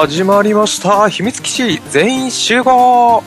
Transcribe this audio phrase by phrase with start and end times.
[0.00, 1.08] 始まりました。
[1.08, 3.20] 秘密基地全員集合。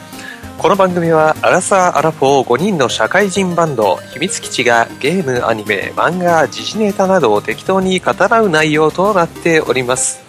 [0.58, 10.22] この番組はアラサー・アラフォー5人の社会人バンド秘密基地がゲームアニメ漫画時事ネタなどを適当に語らう内容となっております。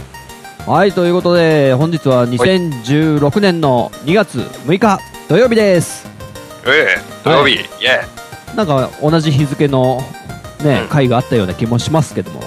[0.66, 6.08] はい、ということで、本日は2016年の2月6日土曜日です。
[6.66, 8.00] ええ土曜日、イエ
[8.56, 10.02] なんか同じ日付の
[10.64, 12.42] ねうん、回があったような気もしますけども。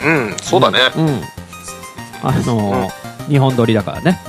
[0.00, 0.78] ーうんそうだね。
[0.96, 1.22] うん。
[2.22, 4.20] あのー、日本撮りだからね。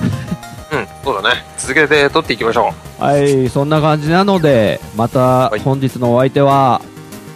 [0.70, 6.82] うん、そうだね続けて撮っていきましょはい、そんな感じなので、またはい本日のお相手は、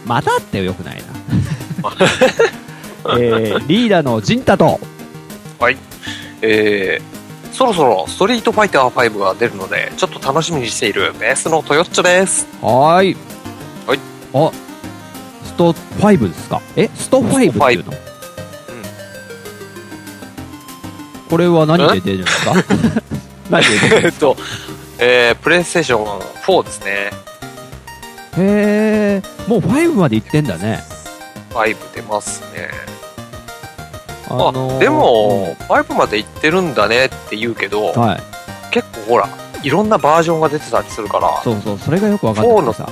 [0.04, 1.02] またってよくないな。
[3.18, 4.78] えー、リーダーのジンタと、
[5.60, 5.76] うはい
[6.42, 7.12] えー
[7.52, 13.16] そろそろストリートファイター5が出るのでちょっと楽しみにしているベースのトヨッチョですはーい。
[13.86, 13.98] はい。
[14.32, 14.50] あ、
[15.44, 16.62] スト5ですか？
[16.76, 17.92] えスト5っていうの？
[21.32, 22.52] これは何で出るんですか？
[23.48, 24.36] 何で出るんえっと、
[24.98, 27.10] えー、プレイステーション4ですね。
[28.36, 30.84] へえ、もう5まで行ってんだね。
[31.54, 32.68] 5出ますね。
[34.28, 38.20] ああ、のーでも、5まで行ってるんだねって言うけど、うんはい。
[38.70, 39.26] 結構ほら、
[39.62, 42.86] いろんなバージョンが出てたりするから、そうそう、それがよくわかんないさ。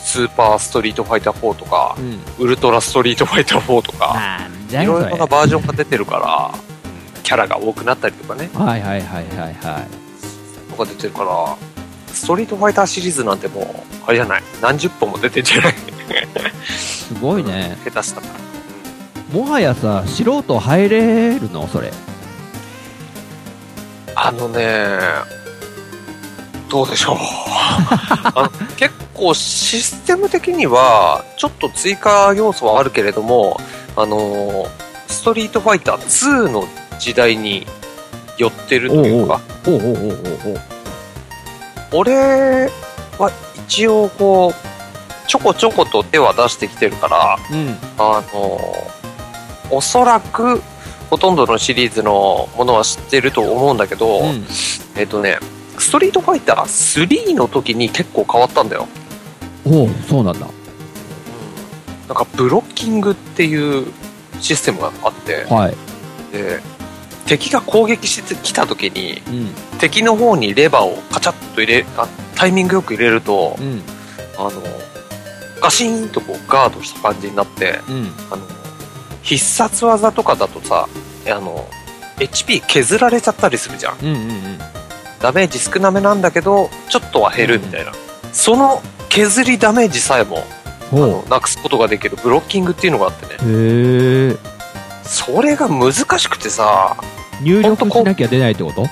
[0.00, 2.04] スーパーストリートファイター4とかう、ん。
[2.04, 2.20] うん。
[2.38, 5.16] ウルトラストリートファイター4とか、いろいろ。
[5.16, 6.67] なバージョンが出てるから、
[7.28, 10.70] キャラが多くなったりとかね、はいはいはいはいはい。
[10.70, 11.58] とか出てるから、
[12.06, 13.64] ストリートファイターシリーズなんてもう、
[14.06, 15.74] あれじゃない、何十本も出てんじゃない
[16.66, 17.76] すごいね。
[17.84, 18.26] 下手したら。
[19.30, 21.68] もはやさ、素人入れるの？
[21.68, 21.92] それ。
[24.14, 24.98] あのね、
[26.70, 27.16] どうでしょう。
[28.78, 33.60] 結構システム的には、ちょっと追加要素はあるけれども、
[33.96, 34.66] あの、
[35.08, 36.66] ストリートファイター2の
[36.98, 37.66] 時代に
[38.36, 40.78] 寄ってるというか、おうおうおうおう
[41.92, 42.70] 俺
[43.18, 43.32] は
[43.66, 47.76] 一応こう、ちょこちょこと手は出してきてるから、うん。
[47.98, 48.58] あの、
[49.70, 50.62] おそらく、
[51.10, 54.44] ほとんどのシリーズのものは知ってると思うんだけど、うん。
[54.96, 55.38] えっ、とね、
[55.78, 56.62] ストリートファイター
[57.06, 58.88] 3の時に結構変わったんだよ。
[59.64, 60.46] おうそうなんだ。
[62.08, 63.86] なんかブロッキングっていう
[64.40, 65.76] システムがあって、はい。
[66.32, 66.60] で
[67.28, 69.78] 敵が攻撃してきた時に、うん。
[69.78, 73.82] 敵の方にレバーをカチャッと入れ、あタイミングよく入れるとう、ん。
[74.38, 74.50] あの、
[75.60, 78.10] ガシーンとこうガードした感じになって、うん。
[78.30, 78.42] あの、
[79.22, 80.88] 必殺技とかだとさ、
[81.26, 81.68] あの、
[82.16, 83.98] HP 削られちゃったりするじゃん。
[84.00, 84.58] うんうんうん。
[85.20, 87.92] ダメージ少なめなんだけど、ちょっとは減るみたいな。
[88.32, 90.42] その削りダメージさえも、あ
[90.90, 93.34] ほのなくすことができるブロッキングっていうのがあってね。
[93.44, 94.30] う。
[94.30, 94.36] へえ。
[95.04, 96.96] それが難しくてさ、
[97.42, 98.82] 入力しなきゃ出ないってこと？
[98.84, 98.88] へ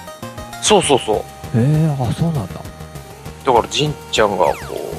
[0.63, 1.23] そうそうそう。
[1.55, 2.55] え、あ、そうなんだ。
[3.45, 4.97] だから、ジンちゃんがこう、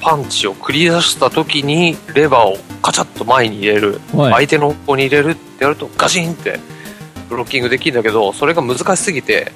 [0.00, 4.00] パンチを繰り出した時に、レバーをカチャッと前に入れる。
[4.14, 4.32] はい。
[4.34, 6.60] 相手の方向に入れるってやると、ガシンって
[7.28, 9.52] ブロッキングできるんだけど、それが難しすぎて、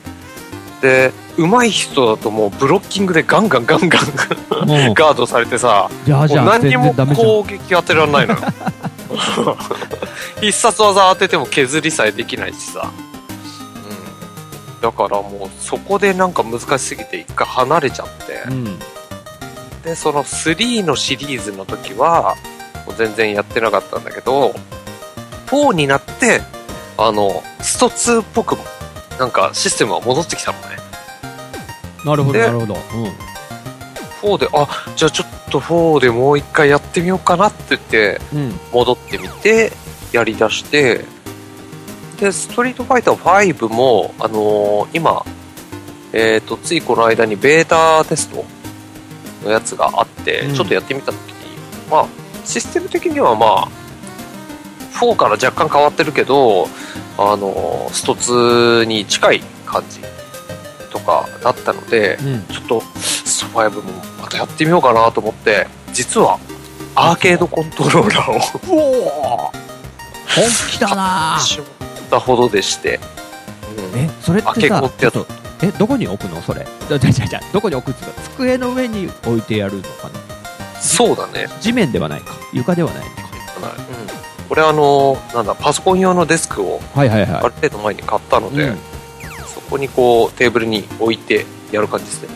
[0.81, 3.91] で、上手い人だともうブロッキングでガンガンガンガン
[4.95, 6.95] ガードされてさ、何にも。
[7.15, 8.41] 攻撃当てられないのよ
[10.41, 12.91] 必殺技当てても削りさえできないしさ、
[14.71, 18.79] うん、だからもうそこでなんか難しすぎて一回離れちゃって、うん。
[19.85, 22.37] でその3のシリーズの時は
[22.87, 24.55] もう全然やってなかったんだけど
[25.47, 26.43] 4になって
[26.99, 28.59] あのスト2っぽく
[29.19, 30.77] なんかシステムが戻ってきたのね。
[32.05, 32.77] なるほど、でなるほど。
[34.23, 38.21] 4であじゃあちょっと4でもう一回やってみようかなって言って。
[38.73, 39.73] 戻ってみて
[40.13, 41.05] やりだして
[42.19, 45.25] でストリートファイター5も、あのー今、
[46.13, 48.45] えー、とついこの間にベータテスト
[49.43, 51.57] のやつがあって、うんちょっとやってみた時に
[51.91, 52.07] まあ
[52.45, 53.69] システム的にはまあ
[55.01, 56.69] 4から若干変わってるけど、
[57.17, 60.01] あのースト2に近い感じ
[60.91, 62.43] とかだったので、うん。
[62.55, 66.39] ちょっとスト5もまたやってみようかなと思って実は
[66.95, 68.39] アーケードコントローラーをう
[68.79, 69.61] おー
[70.33, 71.41] 本気だな。
[71.41, 71.69] しまっ
[72.09, 73.01] たほどでして、
[73.93, 74.93] うんえ、それっあてさっ、
[75.63, 76.41] え、どこに置くの？
[76.43, 76.65] それ。
[76.89, 80.21] じゃじゃじゃどこに置くっつうか、机の上に置いてやるのかな？
[80.81, 82.35] そうだね、地面ではないか。
[82.53, 83.23] 床ではないのか。
[84.43, 88.57] うん、これあのなんだパソコン用のデスクをある程度前に買ったのい。
[88.57, 88.79] で、うん。
[89.47, 92.29] そこにこうテーブルに置いてやる感じですね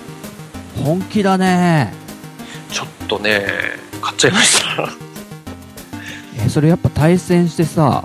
[0.82, 1.92] 本気だね。
[2.70, 3.46] ちょっとね
[4.00, 4.88] 買っちゃいました。
[6.44, 8.04] えそれやっぱ対戦してさ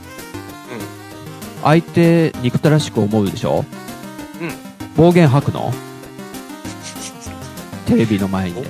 [1.63, 3.65] 相手憎たらしく思うでしょ？
[4.39, 4.51] うん。
[4.95, 5.73] 暴言吐くの？
[7.87, 8.53] テレビの前に。
[8.53, 8.63] 暴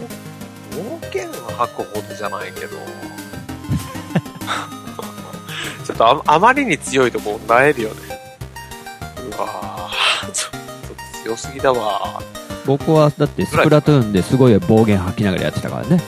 [1.12, 1.36] 言は
[1.68, 2.78] 吐くほどじゃないけど。
[5.86, 7.96] ちょっとああまりに強いとこなえるよね。
[9.28, 10.60] うわーちょっと
[11.24, 12.22] 強すぎだわ
[12.69, 16.00] 僕はだってスプラトゥーンですごい暴言吐きながらやってたからね。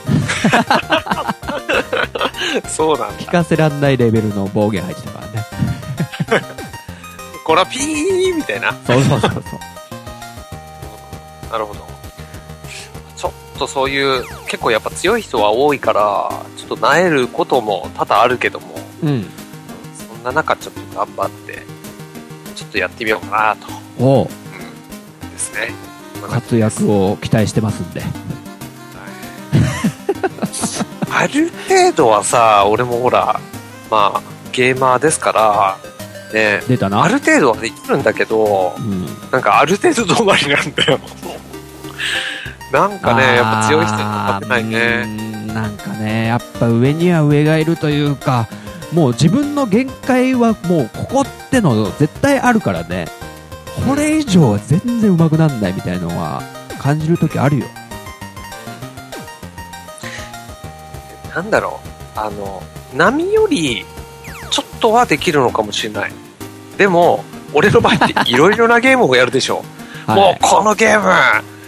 [2.70, 3.22] そうなんだ。
[3.24, 5.44] 聞かせらんないレベルの暴言吐いてたからね。
[7.44, 8.72] これはピーみたいな。
[8.86, 9.42] そうそうそうそう。
[11.50, 11.84] なるほど。
[13.16, 19.28] ちょっとそういう結構やっぱ強い人は多いからちょっとなえることも多々あるけどもうん。
[19.98, 21.66] そんな中ちょっと頑張って
[22.54, 23.66] ちょっとやってみようかなと。
[23.98, 24.26] おう。
[24.26, 24.30] で
[25.36, 25.91] すね
[26.28, 28.02] 活躍を期待してますんで。
[31.10, 33.40] ある程度はさ、俺もほら、
[33.90, 35.76] まあ、ゲーマーですから、
[36.32, 37.02] ね、出たな。
[37.02, 39.06] ある程度はできるんだけどう、ん。
[39.30, 40.98] なんかある程度止まりなんだよ。
[42.72, 45.32] なんかね、やっぱ強い人に勝てないね。
[45.52, 48.48] なんかねやっぱ上には上がいるというか
[48.92, 53.06] もう自分の限界はもうここっての絶対あるからね
[53.86, 56.42] これ以上は全然上手くなんないみたいのは
[56.78, 57.66] 感じる時あるよ
[61.34, 61.80] なんだろ
[62.16, 62.62] う、あの、
[62.94, 63.86] 波より
[64.50, 66.12] ちょっとはできるのかもしれない。
[66.76, 67.24] でも、
[67.54, 69.64] 俺の場合っていろいろなゲームをやるでしょ。
[70.06, 71.10] はいもうこのゲーム、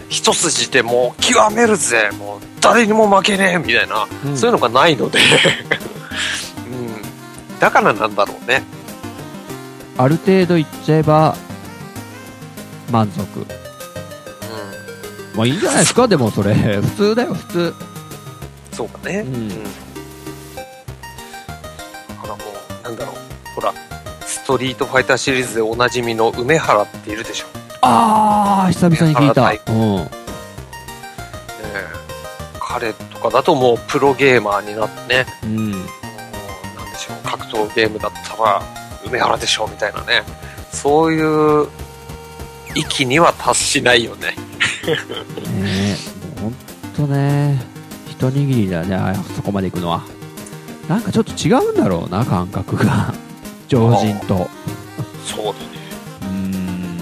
[0.09, 5.21] 一筋でもう極めるぜ、もう誰にも負けねえ、みたいな、うんそういうのがないので、
[6.69, 7.59] うん。
[7.61, 8.63] だからなんだろうね。
[9.97, 11.37] ある程度いっちゃえば
[12.95, 13.41] 満足。
[13.41, 13.47] う
[15.37, 16.55] まあいいんじゃないですかでもそれ。
[16.81, 17.59] 普通だよ普通。
[17.59, 17.75] ん。
[18.73, 19.19] そうだね。
[19.19, 19.49] うん。
[19.49, 19.63] だか
[22.23, 23.15] らもう、なんだろう。
[23.57, 23.75] ほら、
[24.25, 27.47] ストリートファイターシリーズでおなじみの梅原っているでしょ。
[27.81, 29.43] ああ久々に聞いた。
[29.43, 29.97] はいうん。
[29.97, 30.09] ね
[31.65, 31.87] え。
[32.61, 35.73] 彼とかだともうプロゲーマーになってね、うん。
[35.73, 35.81] もう
[36.79, 38.63] なんでしょう、格闘ゲームだったら
[39.05, 40.23] 梅原でしょみたいなね。
[40.73, 41.69] そういう
[42.75, 44.29] 域には達しないよね。
[44.29, 45.97] ね
[46.37, 46.55] えほん
[46.95, 47.61] とね
[48.09, 48.95] 一握りだね。
[48.95, 50.05] あそこまで行くのは。
[50.89, 53.15] なんかちょっと違うんだろうな感覚が。
[53.69, 54.49] 常人と。
[55.25, 55.57] そうだね。
[56.23, 56.99] うーん。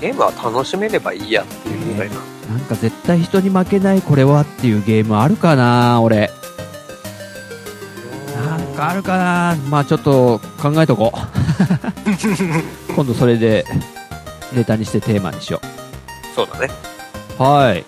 [0.00, 2.16] ゲームは楽しめればいいやっていうぐらいな。
[2.50, 6.30] なんか絶対人に負けないこれはっていうゲームあるかな俺。
[8.34, 9.56] なんかあるかな。
[9.68, 11.18] まあちょっと考えとこう。
[12.94, 13.66] 今度それで
[14.52, 15.60] ネタにしてテーマにしよ
[16.34, 16.68] そうだね。
[17.38, 17.84] うはい。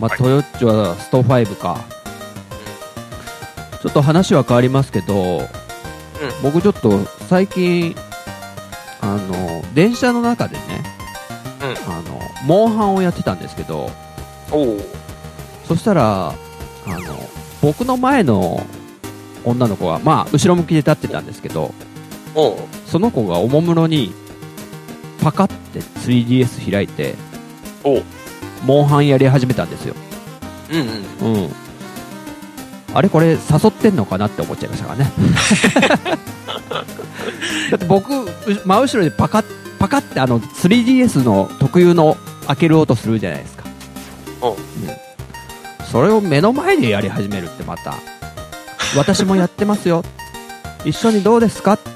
[0.00, 0.18] まあ、はい。
[0.18, 1.84] トヨッチはスト5か。
[3.82, 5.42] ちょっと話は変わりますけど、
[6.42, 6.98] 僕ちょっと
[7.28, 7.94] 最近
[9.00, 10.82] あの電車の中でね、
[11.60, 11.92] うん。
[11.92, 13.90] あのモンハンをやってたんですけど。
[15.66, 16.34] そしたらあ
[16.86, 17.28] の
[17.62, 18.64] 僕の前の
[19.44, 21.74] 女の子がまあ後ろ向きで立ってたんですけど
[22.86, 24.12] その子がおもむろに
[25.24, 27.14] パカって 3DS 開いて
[27.82, 27.96] お。
[27.96, 28.02] う
[28.66, 29.94] モンハンやり始めたんですよ。
[30.70, 31.44] うんうん。
[31.44, 31.50] うん。
[32.92, 33.36] あれこれ誘
[33.68, 35.12] ってんのかなって思っちゃいましたからね。
[37.70, 38.28] だって僕う
[38.66, 39.44] 真後ろでパカッ
[39.78, 43.64] パカってあの 3DS の特有の開ける音するじゃないですか。
[44.42, 44.50] お。
[44.50, 44.60] ううん。
[45.90, 47.94] それを目の前でやり始めるってまた
[48.94, 50.04] 私もやってますよ。
[50.84, 51.72] 一緒にどうですか？
[51.74, 51.90] って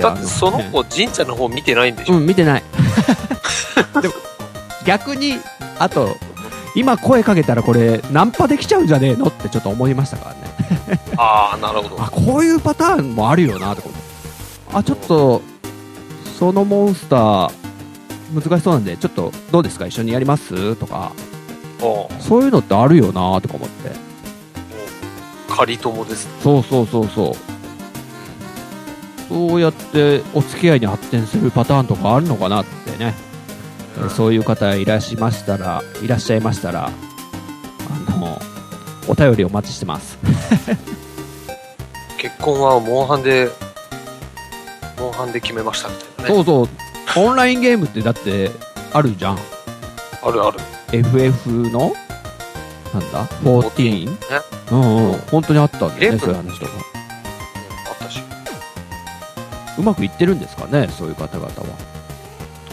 [0.00, 2.62] だってそのあ子、神社の方見てないんでしょ、うん見てない。
[4.00, 4.14] でも
[4.86, 5.36] 逆に
[5.78, 6.16] あと
[6.74, 11.00] 今声かけたらこれナンパできちゃうんじゃねえのってちょっと思いましたからね。
[11.16, 12.02] ああ、なるほど。
[12.02, 13.88] あこういうパターンもあるよなとか
[14.74, 15.42] あちょっと
[16.38, 17.50] そのモンスター
[18.32, 19.86] 難しそうなんでちょっとどうですか？
[19.86, 20.74] 一緒にやります？
[20.76, 21.12] とか。
[22.20, 23.90] そういうのってあるよなとか思って。
[25.48, 26.26] 仮友です。
[26.42, 27.34] そうそうそうそう
[29.32, 33.14] そうやってお付き合いに発展するパターンとかあるのかなってね、
[33.96, 38.40] えーそういう方いらっしゃいましたらいらっしゃいましたらあの
[39.06, 40.18] お便りお待ちしてます
[42.16, 43.50] 結婚はモンハンで、
[44.98, 46.34] モンハンで決めましたみたいなね。
[46.34, 46.68] そうそう
[47.24, 48.50] オンラインゲームってだって
[48.92, 49.38] あるじゃん
[50.22, 50.58] あるある。
[50.92, 51.92] FF の？
[52.94, 54.06] なんだ？14?
[54.10, 54.16] ね。
[54.70, 56.72] うんうん本当にあったんだよね11そういう話とか。
[59.78, 61.52] うまくいってるんですかねそういう方々は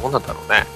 [0.01, 0.65] どうなんだろうね。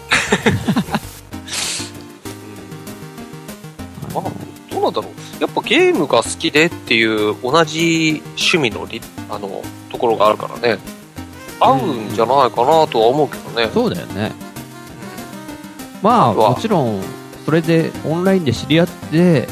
[4.12, 4.32] あの
[4.70, 5.12] どうなんだろう。
[5.42, 10.80] やっぱゲームが好きでっていう同じ趣味のリあのところがあるからね。
[11.60, 11.77] 合う
[12.12, 13.70] んじゃないかなとは思うけどね。
[13.74, 14.34] そうだよね。
[16.01, 17.01] まあ、もちろん、
[17.46, 19.48] それでオンラインで知り合って、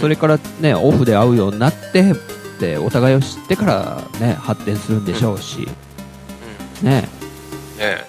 [0.00, 2.14] それからね、オフで会うようになって、
[2.58, 5.85] で、お互いを知ってからね、発展するんでしょうし、うん。
[6.82, 7.02] ね。
[7.02, 7.08] ね
[7.80, 8.04] え。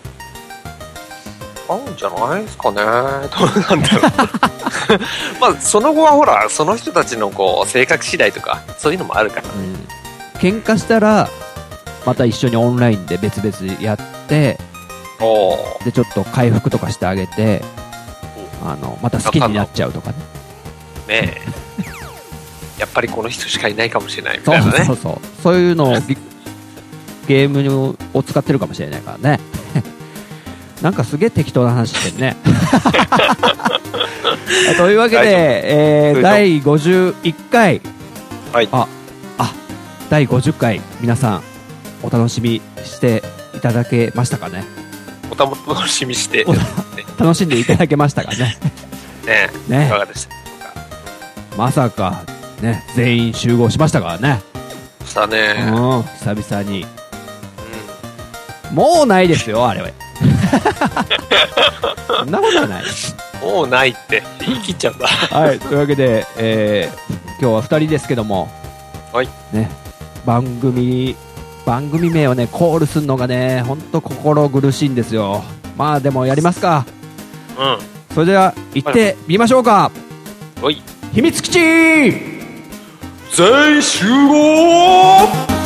[1.68, 2.78] 合うんじゃないですかね。
[2.82, 2.90] どう
[3.70, 5.00] なんだろう。
[5.42, 9.44] まあ、その後はほら、その人たちのこう、性格次第とか、そういうのもあるから。
[9.50, 9.88] うん。
[10.40, 11.30] 喧嘩したら、
[12.06, 13.98] また一緒にオンラインで別々やっ
[14.28, 14.58] て、
[15.84, 17.64] で、ちょっと回復とかしてあげて、
[18.64, 20.16] あの、また好きになっちゃうとかね。
[21.08, 21.42] ねえ。
[22.80, 24.86] やっぱりこの人しかいないかもしれないみそうたいなね。
[24.86, 25.42] そうそう。
[25.42, 25.98] そういうのを
[27.28, 29.40] ゲゲームを使ってるかもしれないからね。
[30.82, 32.36] なんかすげえ適当な話してるね。
[34.78, 37.82] というわけで、えー、大第51回、
[38.54, 38.88] はいあ、
[39.38, 39.54] あ、
[40.10, 41.42] 第50回、皆さん、
[42.04, 43.24] お楽しみして
[43.56, 44.64] いただけましたかね？
[45.32, 45.56] お楽
[45.90, 46.46] しみして。
[47.20, 48.58] 楽しんでいただけましたかね？
[49.28, 49.50] え。
[49.68, 49.98] いねか。
[50.00, 50.36] がでしたか？
[51.58, 52.22] まさか、
[52.62, 54.42] ね、全員集合しましたからね。
[55.06, 55.56] したうん、ね。
[56.20, 56.86] 久々に。
[58.72, 59.90] もうないですよ、あれは。
[62.08, 62.84] そんなことはない。
[62.84, 62.88] うん
[63.40, 65.08] もうないって言い切っちゃうんだ。
[65.08, 68.50] はい、というわけで、えー今日は2人ですけども、
[69.14, 69.30] はい。
[69.54, 69.70] ね、
[70.26, 71.16] 番組、
[71.68, 75.44] 番組名をね、コールするのがね、ほんと心苦しいんですよ。
[75.78, 76.86] まあ、でもやりますか。
[77.60, 78.16] うん。
[78.16, 79.92] それでは、行ってみましょうか。
[80.64, 80.82] おい。
[81.14, 81.60] 秘密基地
[83.36, 85.57] 全員集合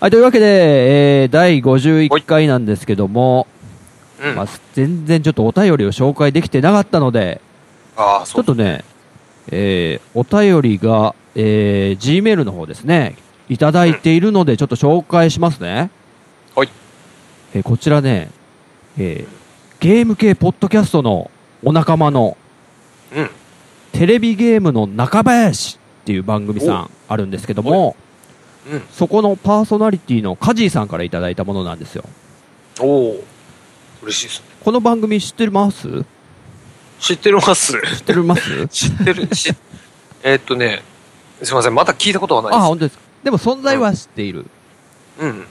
[0.00, 3.46] はい、というわけで、えー第51回なんですけども、
[4.22, 4.34] うん。
[4.34, 7.42] まあ、全然ちょっとお便りを紹介できてなかったので、
[7.96, 8.56] ああ、そうちょっ。
[8.56, 8.82] とね、
[9.50, 13.16] えーお便りが、えー Gmail の方ですね、
[13.50, 15.90] いただいているので、ちょっと紹介しますね。
[16.56, 16.68] はい。
[17.54, 18.30] えーこちらね、
[18.96, 19.40] えー
[19.80, 21.30] ゲーム系ポッドキャストの
[21.62, 22.38] お仲間の、
[23.14, 23.30] うん。
[23.92, 27.96] テレビゲームの中林っていう番組さんあるんですけども、
[28.70, 28.82] うん。
[28.92, 32.04] そこのパーソナリティのカジーさんからいただいたものなんですよ。
[32.80, 33.24] おお。
[34.02, 34.46] 嬉しいですね。
[34.64, 36.04] この番組知ってます？
[37.00, 38.68] 知ってます知ってます？
[38.68, 39.52] 知ってる、し、
[40.22, 40.82] えーっとね、
[41.42, 42.66] すいません、まだ聞いたことはないあ、です。
[42.68, 43.02] 本当ですか。
[43.24, 44.46] でも存在は知っている。
[45.18, 45.44] うん。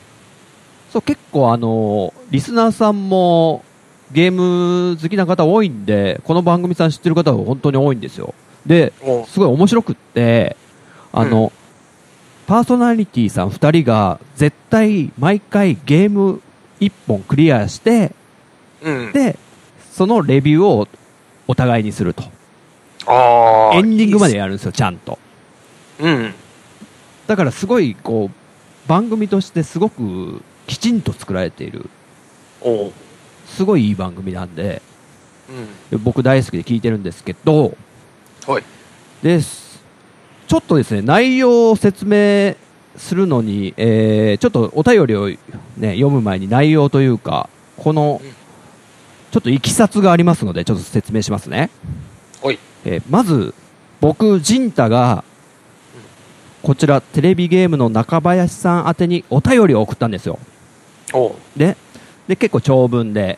[0.93, 3.63] そう、結構あのーリスナーさんも
[4.11, 8.33] ゲーム好きな方多いんで、この番組さん知ってる方は本当に多いんですよ。
[8.65, 10.55] で、おすごい面白くって、
[11.11, 11.51] あの、
[12.49, 16.41] パーソナリティさん2人が絶対毎回ゲーム
[16.79, 18.11] 1本クリアして、
[18.81, 19.11] うん。
[19.11, 19.37] で、
[19.91, 20.87] そのレビューを
[21.47, 22.23] お互いにすると。
[23.05, 23.75] ああ。
[23.75, 25.19] エンディングまでやるんですよ、ちゃんと。
[25.99, 26.03] す。
[26.03, 26.33] うん。
[27.27, 31.87] だからすごい、こう、番組としてすごくきちんと作られている、
[32.61, 32.93] おお。
[33.45, 34.81] すごいいい番組なんで、
[35.91, 36.03] うん。
[36.03, 37.77] 僕大好きで聞いてるんですけど、
[38.47, 38.63] はい。
[39.21, 39.68] です。
[40.49, 42.55] ちょっとですね、内容を説明
[42.97, 45.29] するのに、えーちょっとお便りを、
[45.77, 48.31] ね、読む前に内容というか、このうん、
[49.31, 51.69] ちょっといきさつがありますので、ちょっと説明しますね。
[52.41, 52.57] はい。
[52.83, 53.53] えーまず、
[54.01, 55.23] 僕、ジンタが、
[56.63, 60.39] こちら、テレビゲームの中林さん宛てにお便りを送ったんですよ。
[61.55, 61.77] で、
[62.27, 63.37] で結構長文で、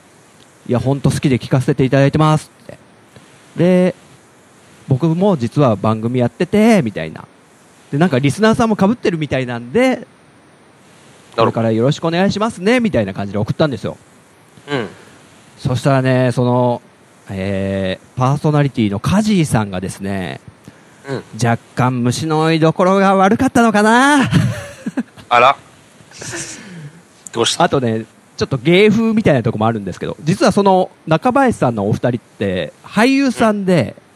[0.66, 2.78] いや、ほんと好きで聞かせていただいてますって。
[3.58, 3.96] で、
[4.88, 7.26] 僕も実は番組やってて、みたいな。
[7.92, 10.08] で、なんかリスナーさんも被ってるみたいなんで、
[11.36, 13.98] これからよろしくお願いしますね、みたいな感じで送ったんですよ。
[14.70, 14.90] うん。
[15.58, 16.82] そしたらね、その、
[17.30, 20.42] えー、パーソナリティのカジーさんがですね、
[21.08, 21.24] うん。
[21.42, 24.30] 若干虫の居所が悪かったのかな
[25.30, 25.56] あら。
[27.32, 27.64] どうした？
[27.64, 28.06] あとね、
[28.38, 34.11] ちょっと芸風みたいなとこもあるんですけど、実はその中林さんのお二人って俳優さんで、お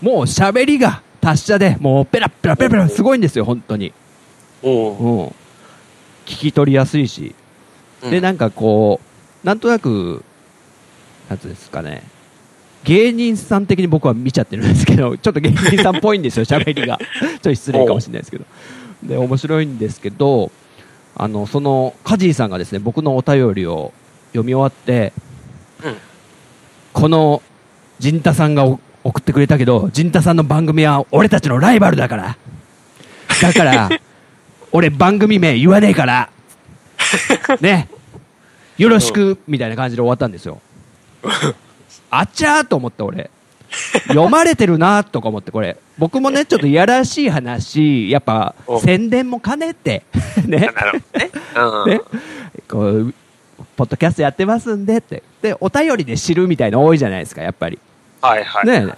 [0.00, 3.92] もう喋りが達者で、もうペラペラペラペラすごいんですよ、本当に。
[4.62, 5.08] おうん。
[5.20, 5.34] お。
[6.26, 7.34] 聞き取りやすいし。
[8.10, 9.00] で、なんかこ
[9.44, 10.24] う、なんとなく、
[11.28, 12.02] なんつうんですかね、
[12.84, 16.98] 芸人さん的に僕は見ちゃってるんですけど、 ちょっと芸人さんっぽいんですよ、 喋りが。
[16.98, 18.44] ちょっと失礼かもしれないですけど。
[19.04, 20.50] で、面白いんですけど、
[21.16, 23.92] あの、その、カジーさんがですね、僕のお便りを
[24.32, 25.12] 読み終わって、
[25.84, 25.96] うん
[26.92, 27.42] この、
[28.00, 32.36] ジンタさんがお送ってくれたけど、ジンタさんの番組は俺たちのライバルだから、
[33.40, 33.90] だから、
[34.72, 36.30] 俺番組名言わねえから、
[37.60, 37.88] ね、
[38.78, 40.60] よろしく、みたいな感じで終わったんですよ。
[42.10, 43.30] あっちゃーと思って俺、
[44.08, 48.80] 読まれてるなとか思ってこれ、僕もね、ちょっといやらしい話、やっぱお。
[48.80, 50.02] 宣伝も兼ねて、
[50.46, 50.68] ね、
[51.86, 52.00] ね。
[52.68, 53.14] こう、
[53.76, 55.22] ポッドキャストやってますんでって。
[55.40, 57.78] で、お便りで知るみたいの多いじゃないですか、やっぱり。
[58.22, 58.66] はいはい。
[58.66, 58.94] ね、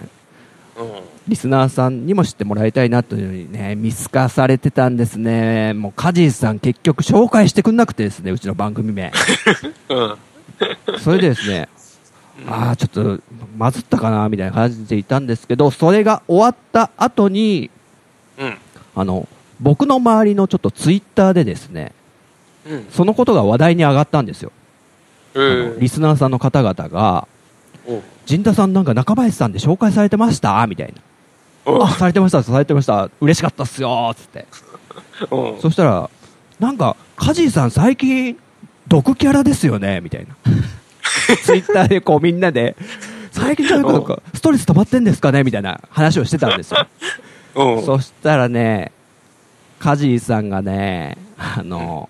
[0.77, 1.01] うん。
[1.27, 5.73] リスナーさんにも知ってもらいたいなというのにね、見透かされてたんですね。
[5.73, 9.11] もう、カジーさん結局紹介してくんなくてですね、うちの番組名。
[9.89, 10.17] うん。
[10.99, 11.67] それでですね、
[12.47, 13.19] ああ、ちょっと、
[13.57, 17.71] まずったかな、みたいな感じでいたんですけど、それが終わった後に、
[18.37, 18.57] うん。
[18.95, 19.27] あの、
[19.59, 21.93] 僕の周りのちょっとツイッターでですね、
[22.67, 22.87] うん。
[22.91, 24.51] そのことが話題に上がったんですよ。
[25.79, 27.27] リスナーさんの方々が、
[27.87, 30.65] お陣田さんなんか中林さんで紹介されてました？
[30.67, 30.93] みたい
[31.65, 31.71] な。
[31.71, 33.09] おあ、されてました、されてました。
[33.21, 34.45] 嬉しかったっすよつって。
[35.31, 35.61] うん。
[35.61, 36.09] そしたら、
[36.59, 38.37] なんか、カジーさん最近、
[38.87, 39.99] 毒キャラですよね？
[40.01, 40.35] みたいな。
[41.43, 42.75] ツイッターでこうみんなで、
[43.31, 45.43] 最近なんかストレス溜まってんですかね？
[45.43, 46.87] みたいな話をしてたんですよ。
[47.55, 47.83] うん。
[47.85, 48.91] そしたらね、
[49.79, 52.09] カジーさんがね、あの、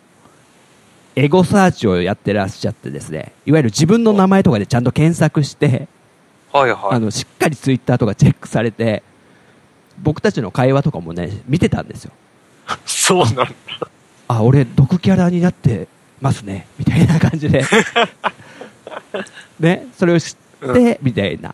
[1.15, 5.87] エゴサーチをやってらっしゃってですね、いわゆる自分の名前とかでちゃんと検索して、
[6.55, 6.95] はいはい。
[6.95, 9.03] あの、しっかりツイッターとかチェックされて、
[10.01, 12.11] 僕たちの会話とかもね、見てたんですよ。
[12.85, 13.47] そうなんだ。
[14.29, 15.87] あ、俺、毒キャラになって
[16.21, 17.63] ますね、みたいな感じで。
[19.59, 21.53] ね、それを知って、みたいな。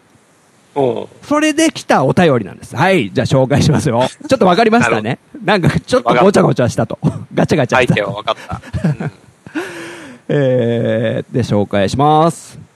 [0.75, 1.07] うん。
[1.24, 2.75] それで来たお便りなんです。
[2.75, 4.07] はい、じゃあ紹介しますよ。
[4.29, 5.18] ちょっとわかりましたね。
[5.44, 7.00] なんかちょっとごちゃごちゃしたと。
[7.33, 8.61] ガチャガチャした相手は分かった。
[8.87, 9.11] うん
[10.33, 12.71] えー、で、紹介します。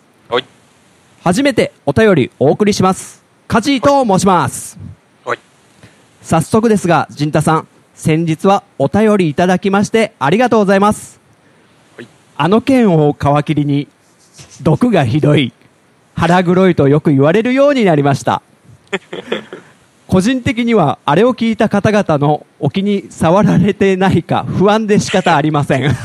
[1.25, 1.33] はい。
[1.33, 3.23] 初めてお便りお送りします。
[3.47, 4.77] カジーと申します。
[5.25, 5.39] はい。
[6.21, 11.19] 早速ですが、陣太さん、先日はお便りいただきましてありがとうございます。
[11.97, 12.07] はい
[12.37, 13.87] あの件を皮切りに、
[14.61, 15.53] 毒がひどい、
[16.15, 18.41] 腹黒いとよく言われるようになりました。
[20.07, 25.95] 個人的にはあれを聞いた方々のお気に触られてないか不安で仕方ありません。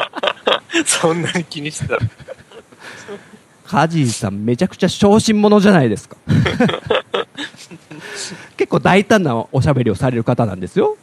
[0.86, 1.98] そんなに気にしてた。
[3.74, 6.16] カジーさんめちゃくちゃ小心者じゃないですか。
[8.56, 10.96] 結構大胆なおしゃべりをされる方なんですよ。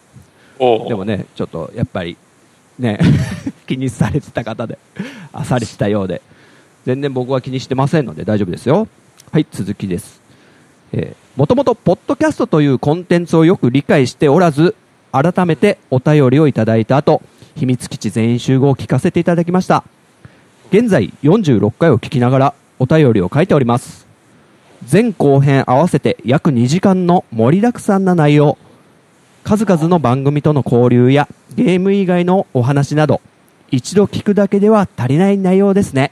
[0.58, 2.16] でもねちょっとやっぱり
[2.80, 2.98] ね
[3.68, 4.80] 気にされてた方で
[5.34, 6.22] あされてたようで。
[6.86, 8.88] 全然僕は気にしてませんので大丈夫ですよ。
[9.34, 10.22] はい続きです。
[10.94, 14.76] えーもともとポッドキャストというコンテンツをよく理解しておらず
[15.12, 17.22] 改めてお便りをいただいた後
[17.56, 19.84] 秘密基地全員集合を聞かせていただきました。
[20.72, 24.08] 現在46回を聞きながらお便りを書いております。
[24.92, 28.58] 前後編合わせて約2時間の盛りだくさんな内容。
[29.44, 33.22] 数々の番組との交流やゲーム以外のお話など
[33.70, 36.12] 一度聞くだけでは足りない内容ですね。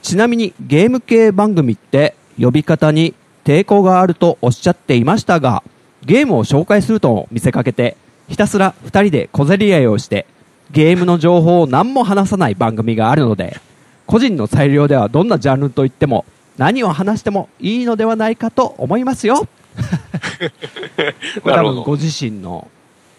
[0.00, 3.12] ちなみにゲーム系番組って呼び方に
[3.44, 5.62] 抵抗があるとおっしゃっていましたが
[6.06, 7.98] ゲームを紹介すると見せかけて
[8.28, 10.26] ひたすら2人で小競り合いをして
[10.70, 13.60] ゲームの情報を何も話さない番組があるので
[14.06, 16.24] 個人の裁量ではどんなジャンルといっても
[16.56, 19.48] 何を話してもいいのではないかと思いますよ。
[21.42, 22.68] 多分ご自身の、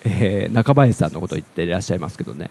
[0.03, 2.49] えー中林さんのことを言っていらっしゃいますけどね。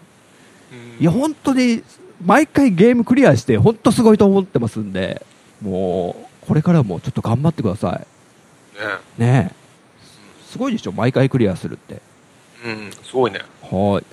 [0.99, 1.83] いや本当に
[2.23, 5.25] 毎回ゲームクリアして本当すごいと思ってますんで
[5.61, 8.01] もうこれからもちょっと頑張ってくださ
[9.17, 9.19] い。
[9.19, 9.25] ね。
[9.25, 9.51] ね。
[9.51, 9.55] え
[10.49, 12.01] すごいでしょ毎回クリアするって。
[12.65, 13.39] うん、すごいね。
[13.61, 14.05] はい。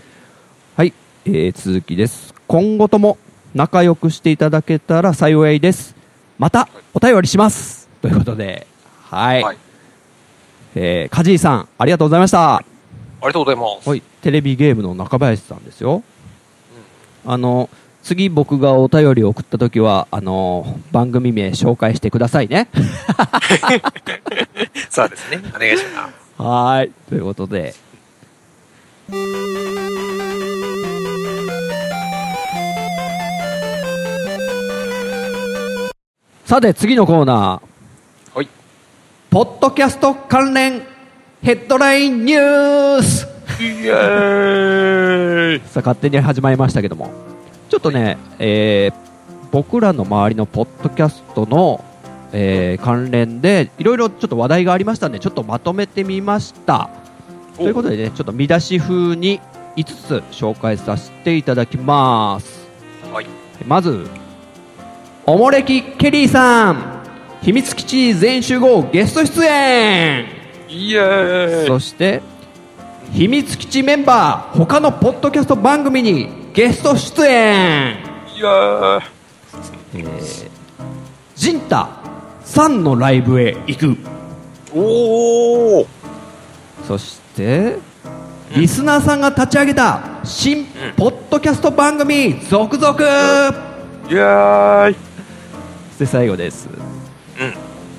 [0.76, 0.92] はい、
[1.26, 2.34] えー続きです。
[2.48, 3.18] 今後とも
[3.54, 5.94] 仲良くしていただけたら幸いです。
[6.38, 7.88] またお便りします。
[8.00, 8.66] ということで、
[9.10, 9.42] はい。
[9.42, 9.58] はい。
[10.74, 12.56] えー、カジーさん、ありがとうございました。
[12.56, 12.64] あ
[13.22, 13.88] りがとうございます。
[13.88, 14.02] はい。
[14.22, 16.02] テレビゲームの中林さんですよ。
[17.26, 17.68] あの、
[18.02, 22.68] 次僕がお便りを送った時は、あの、番組名紹介してくださいね。
[24.90, 25.40] そうですね。
[25.54, 26.42] お願いします。
[26.42, 26.92] はーい。
[27.08, 27.74] ということで。
[36.52, 38.36] さて、次のコーナー。
[38.36, 38.48] はい。
[39.30, 40.82] ポッドキャスト関連
[41.40, 43.26] ヘッドラインニュース
[43.58, 47.10] イエーイさあ、勝手に始まりましたけども。
[47.70, 48.94] ちょっとね、えー
[49.50, 51.82] 僕らの周りのポッドキャストの、
[52.34, 56.90] えー関連で、いろいろちょっと話題がありましたんで、ちょっとまとめてみました。
[57.56, 59.40] ということでね、ちょっと見出し風に
[59.76, 62.68] 5つ紹介させていただきます。
[63.10, 63.26] はい。
[63.66, 64.06] まず、
[65.24, 67.04] おもれきケリーさん、
[67.42, 70.26] 秘密基地全集合ゲスト出演。
[70.68, 71.66] イエーイ。
[71.68, 72.20] そして
[73.12, 77.98] 秘密基地メンバー他のポッドキャスト番組にゲスト出演。
[78.36, 79.02] イエーイ。
[79.94, 80.50] えー、
[81.36, 81.88] ジンタ
[82.44, 83.96] さんのライブへ行く。
[84.74, 85.86] おお
[86.88, 87.78] そして
[88.56, 92.98] リスナーさんが立ち上げた新ポッドキャスト番組続々。
[94.10, 94.96] イエーイ。
[94.96, 95.11] そ
[96.06, 96.68] して最後です。
[96.68, 97.54] うん。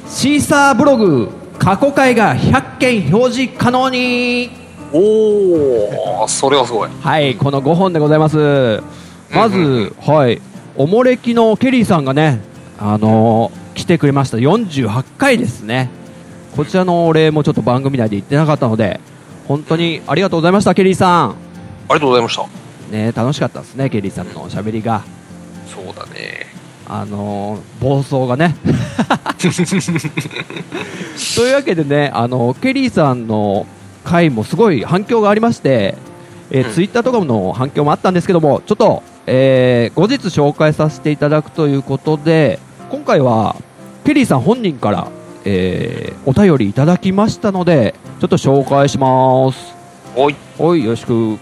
[0.09, 4.49] シーサーブログ過去回が100件表示可能に。
[4.91, 6.89] おおそれはすごい。
[6.89, 8.83] はいこの5本でございます。
[9.33, 10.41] まず、うんはい
[10.75, 12.41] おもれきのケリーさんがね
[12.79, 14.37] あのー来てくれました。
[14.37, 15.89] 48回ですね。
[16.55, 18.99] こちらのお礼もちょっと番組内で言ってなかったので
[19.47, 21.29] 本当にありがとうございましたケリーさん。
[21.31, 21.35] あ
[21.89, 22.45] りがとうございました。
[22.91, 25.03] ね楽しかったですねケリーさんのしゃべりが。
[25.67, 26.45] そうだね
[26.93, 28.55] あのー暴走がね
[31.35, 33.65] というわけでね、あのケリーさんの
[34.03, 35.95] 回もすごい反響がありまして、
[36.51, 42.59] えーうんツイッターとかの反響もあったんですけども、ちょっと、えー後日紹介させていただくということで、
[42.91, 43.55] 今回は
[44.05, 45.07] ケリーさん本人から、
[45.45, 49.73] えーお便りいただきましたので、ちょっと紹介します。
[50.15, 51.39] おいおい、よろしく。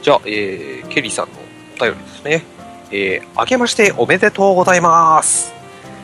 [0.00, 1.32] じゃあ、えー、ケリーさんの
[1.78, 2.51] お便りですね。
[2.92, 5.52] えー、明けましておめでとうございます。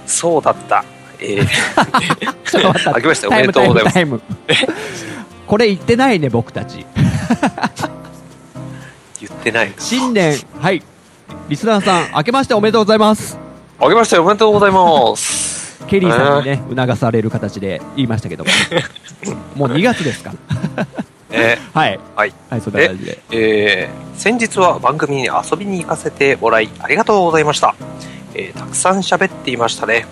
[0.06, 0.84] そうだった。
[1.20, 1.46] えー、
[2.44, 2.90] ちょっと待った。
[2.92, 4.24] 明けましておめでとうございます。
[5.46, 6.86] これ言ってないね、僕たち。
[9.20, 9.72] 言ってない。
[9.78, 10.82] 新年、はい。
[11.48, 13.38] リスナーさん、明けましておめでとうございます。
[13.80, 15.84] 明けましておめでとうございます。
[15.86, 18.50] ケリーさんにね、促される形で言いましたけども。
[19.56, 20.32] もう2月ですか。
[21.30, 22.00] えはい。
[22.16, 22.32] はい。
[22.50, 23.18] はい、そんな感じで。
[23.30, 27.74] えー、先日は番組に遊びに行かせてもらいありがとうございました。
[28.34, 30.06] えー、たくさん喋っていましたね。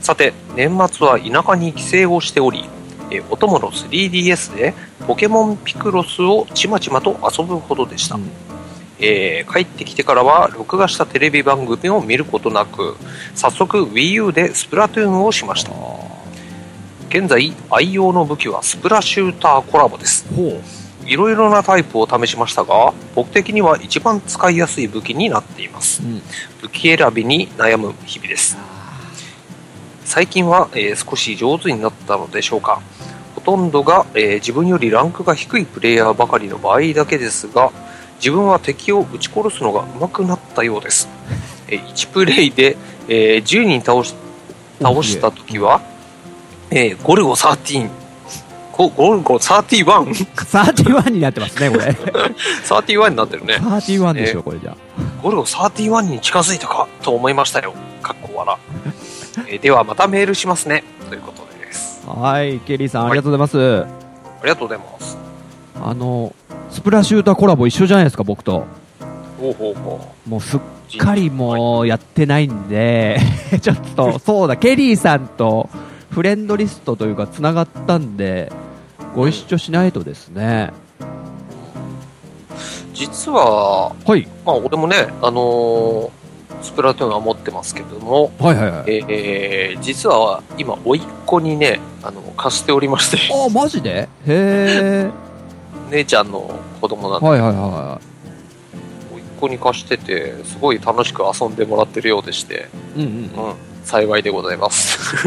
[0.00, 2.68] さて、年末は田舎に帰省をしており、
[3.10, 4.74] えーお供の 3DS で
[5.06, 8.16] ポケモンピクロスをちまちまと遊ぶほどでした。
[8.16, 8.30] うん
[9.00, 12.96] えー帰ってきてからは録画したテレビ番組を見ることなく
[13.34, 15.70] 早速 WiiU でスプラトゥーンをしました
[17.08, 20.26] 現在愛用の武器はスプラシューターコラボです。
[20.34, 20.60] ほ
[21.06, 26.02] いろいろなタイプを試しましたが僕的には一番使いやすい武器になっています。
[26.02, 26.06] う。
[26.06, 26.22] うん。
[26.60, 28.58] 武器選びに悩む日々です。
[30.04, 32.82] 最近は、えー少し上手になったのでしょうか。
[33.34, 37.72] ほとんどが、えー自分よりランクが低いプレイヤーばかりの場合だけですが
[38.18, 41.08] 自分は敵を撃ち殺すのが上手くなったようです、
[41.68, 42.76] えー1プレイで、
[43.08, 44.14] えー10人倒し
[44.80, 45.80] 倒した時は、
[46.70, 47.88] えーゴルゴ13
[48.72, 50.04] ゴゴルゴ31
[50.36, 51.84] 31になってますね、これ。
[52.64, 54.76] 31になってるね31でしょ、これじゃ
[55.22, 57.74] ゴルゴ31に近づいたかと思いましたよ。
[58.02, 58.56] かっこ笑。
[59.48, 60.84] えーではまたメールしますね。
[61.08, 62.02] ということです。
[62.06, 62.12] あ。
[62.12, 63.84] はい、ケリーさん、ありがとうございます。
[63.84, 65.18] ありがとうございます。
[65.82, 66.32] あの、
[66.70, 68.64] スプラシューターコラボ一緒じゃないですか、僕と。
[69.40, 70.60] ほうほうほもうすっ
[70.98, 73.18] かりもうやってないんで、
[73.60, 75.68] ちょっと、そうだ、ケリーさんと
[76.10, 78.52] フレンドリストというか、つながったんで、
[79.14, 80.72] ご一緒しないとですね。
[81.00, 81.04] う。
[82.94, 84.26] 実は、はい。
[84.44, 86.18] まあ俺もね、あのー
[86.60, 88.82] スプラトゥーンは持ってますけども、はいはいはい。
[88.86, 94.08] えーえー実は今、甥っ子にね、あの、貸しておりまして、あ、マジで？
[94.26, 95.10] へ
[95.90, 97.20] 姉ちゃんの子供なんー。
[97.20, 98.00] で、はいはいは
[99.12, 103.00] 甥っ子に貸してて、すごい楽しく遊んでもらってるようでして、い。
[103.00, 103.08] うんうん。
[103.08, 103.54] うん、
[103.88, 105.16] 幸いでございます。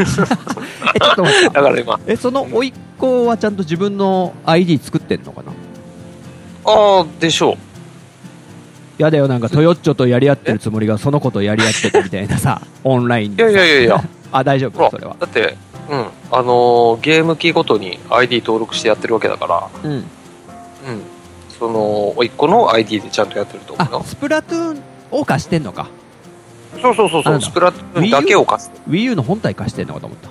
[0.94, 1.44] え、ちょっと待って。
[1.50, 5.52] だから今、え、その甥っ子はちゃんと自分の ID 作ってんのかな？
[6.64, 7.56] ああ、でしょう。
[9.02, 13.50] やだよ、なんかトヨッチョとやり合ってるつもりがその子とやり合ってたみたいなさ、オンラインいや。
[13.50, 15.16] いやいやいや、 あ、大丈夫、それは。
[15.18, 15.56] だって、
[15.90, 19.90] うん、あのーゲーム機ごとに ID 登録してやってるわけだから、うん。
[19.90, 20.04] うん、
[21.58, 24.04] その、甥っ子の ID でちゃんとやってると思うあよ、。
[24.06, 25.88] スプラトゥーンを貸してんのか。
[26.82, 28.70] そうそうそうそう、スプラトゥーンだけを貸す。
[28.88, 30.28] Wii U の本体貸してんのかと思った。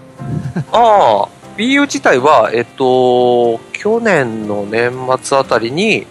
[0.77, 6.05] ああ、Wii U 自体は、えっと、去年の年末あたりに、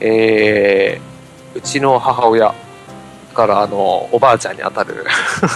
[0.00, 2.54] えー、うちの母親
[3.34, 5.04] から、あの、おばあちゃんに当たる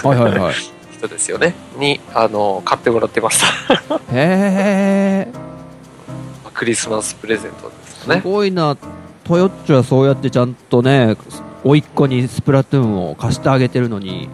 [0.03, 0.53] はいはいはい。
[0.97, 3.75] 人ですよね、に、あの、買ってもらってました。
[4.13, 6.51] へー。
[6.53, 8.21] クリスマスプレゼントですすね。
[8.23, 8.77] ごいな。
[9.23, 11.15] トヨッチョはそうやってちゃんとね、
[11.63, 14.29] 甥っ子にスプラトゥーンを貸してあげてるのに、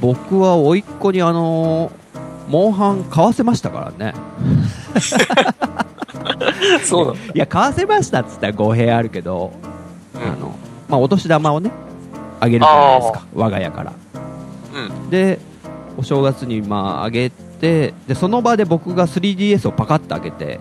[0.00, 2.02] 僕は甥っ子にあのー
[2.48, 4.14] モンハン買わせましたからね。
[6.84, 7.16] そうなの？
[7.16, 9.52] いや、買わせましたっつったら語弊あるけど、
[10.14, 10.54] うんあの、
[10.88, 11.70] まあ、お年玉をね、
[12.40, 13.92] あげるじゃないですか、我が家から。
[14.74, 15.10] うん。
[15.10, 15.38] で、
[15.96, 20.58] お正月にまあ、あげででその場で僕が 3DS をパカッと開けて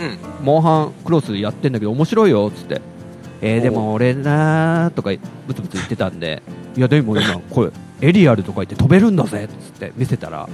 [0.00, 0.18] うん。
[0.44, 2.80] モンハンクロスやってんだけど面白いよっつって
[3.42, 5.10] えー、でも俺なーとか
[5.46, 6.42] ブツブツ言ってたんで
[6.76, 10.48] いやでも今これエリアルとか言って飛べるんだぜっつって見せたら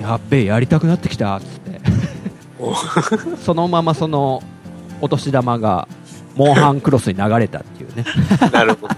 [0.00, 1.80] やっべえやりたくなってきたっつって。
[2.58, 2.74] お
[3.38, 4.42] そのままその
[5.00, 5.86] お年玉が
[6.34, 8.04] モンハンクロスに流れたっていうね。
[8.52, 8.94] なるほど。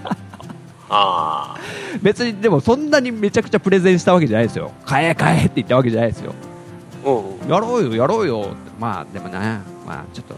[0.89, 1.57] ああ。
[2.03, 4.73] 別にでもそんなにめちゃくちゃプレゼンしたわけじゃないですよ。
[4.85, 6.35] 買え買えって言ったわけじゃないですよ。
[7.05, 7.47] う。
[7.47, 7.51] ん。
[7.51, 8.49] やろうよやろうよ。
[8.79, 9.61] まあでもな。
[9.87, 10.35] まあちょっと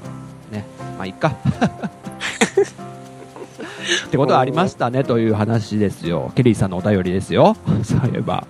[0.51, 0.65] ね。
[0.97, 1.35] まあいっか
[4.07, 6.33] ってことはありましたねという話ですよ。
[6.35, 7.57] ケリーさんのお便りですよ。
[7.83, 8.47] そういえば。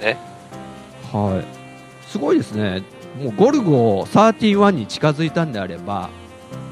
[0.00, 0.16] ね。
[1.12, 2.08] はい。
[2.08, 2.82] すごいですね。
[3.22, 6.08] もうゴルゴ13に近づいたんであれば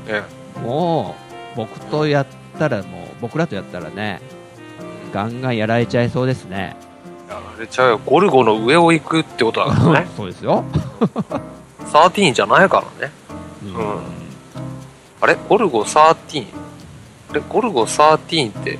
[0.06, 0.22] ね。
[0.62, 1.14] も
[1.54, 2.26] う僕とやっ
[2.58, 2.88] たらもう
[3.20, 4.20] 僕らとやったらね
[5.12, 6.76] ガンガンやられちゃいそうですね。
[7.28, 8.00] やられちゃうよ。
[8.04, 10.08] ゴルゴの上を行くってことだからね。
[10.16, 10.64] そうですよ、
[11.80, 13.12] 13じゃないからね。
[13.64, 13.68] う
[14.14, 14.17] ん
[15.20, 15.36] あれ？
[15.48, 16.46] ゴルゴ13？
[17.30, 17.40] あれ？
[17.48, 18.78] ゴルゴ13って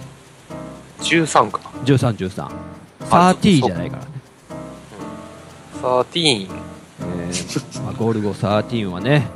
[1.01, 1.61] 13か。
[1.85, 2.49] 1313
[3.11, 4.09] あ30じゃないからね。
[5.83, 6.49] 13。
[7.01, 9.27] えーまあ、ゴルゴ13はね、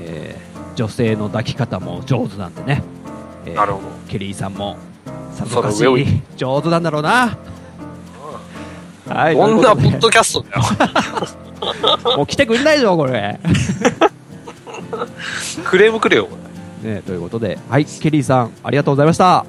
[0.00, 2.82] えー女性の抱き方も上手なんでね、
[3.46, 3.86] えーなるほど。
[4.08, 4.76] ケリーさんも
[5.32, 5.84] さぞかし
[6.36, 7.38] 上手なんだろうな、
[9.08, 10.62] はい、こんなポッドキャストだよ。
[12.16, 13.38] もう来てくんないでしょこれ、
[15.64, 16.36] クレームくれよ、こ
[16.84, 16.94] れ。
[16.96, 19.46] ね、ということで、はい、ケリーさんありがとうございましたあ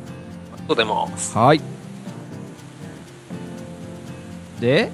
[0.67, 1.09] とでも。
[1.33, 1.61] はい
[4.59, 4.89] で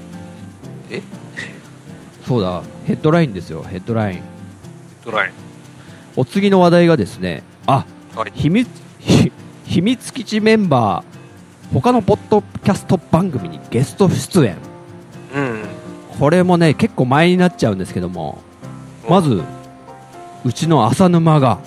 [0.89, 1.01] え？
[2.27, 4.21] そうだヘッドラインですよヘッドライン
[5.05, 5.31] ドライン。
[6.15, 7.85] お次の話題がですねあ
[8.15, 8.31] はい。
[8.33, 8.67] 秘密
[8.99, 9.31] ひ
[9.65, 14.57] 秘密基地メンバー他のポッドキャスト番組にゲスト出演
[15.35, 15.63] うん。
[16.19, 18.41] これもね結構前になっちゃうんですけども
[19.07, 19.43] まず
[20.43, 21.59] うちの浅沼が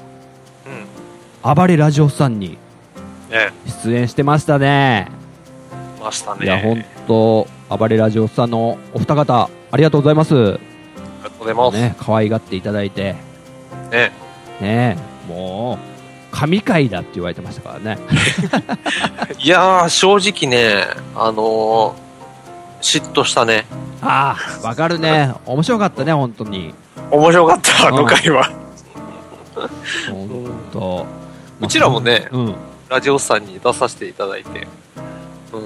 [1.45, 1.55] うん。
[1.55, 2.59] 暴れラジオさんに
[3.31, 3.53] ね。
[3.83, 5.09] 出演してましたね
[6.01, 6.45] ましたね。
[6.45, 10.43] いや本当暴れラジオさんのお二方ありがとうございますあり
[11.25, 11.77] がとうございます。
[11.77, 13.15] ね可愛がっていただいて
[13.91, 14.13] ね。
[14.61, 14.97] ね
[15.29, 15.95] もう
[16.37, 17.99] 神回だって言われてましたからね
[19.39, 20.85] いやー、正直ね、
[21.15, 23.67] あのー、嫉妬したね。
[24.03, 26.75] ああわかるね面白かったね本当に
[27.11, 28.64] 面白かった、あの回は。
[30.11, 31.07] 本当。
[31.61, 32.55] うちらもねうん、
[32.89, 34.67] ラジオさんに出させていただいて、
[35.53, 35.63] うん、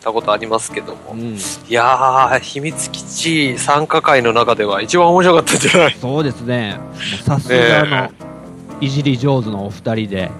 [0.00, 1.12] たことありますけども。
[1.12, 1.38] うん、い
[1.68, 5.96] やー、秘密基地参加会の中では一番面白かったんじゃない？
[6.00, 6.80] そうですね。
[7.24, 8.10] さすがの
[8.80, 10.30] いじり上手のお二人で。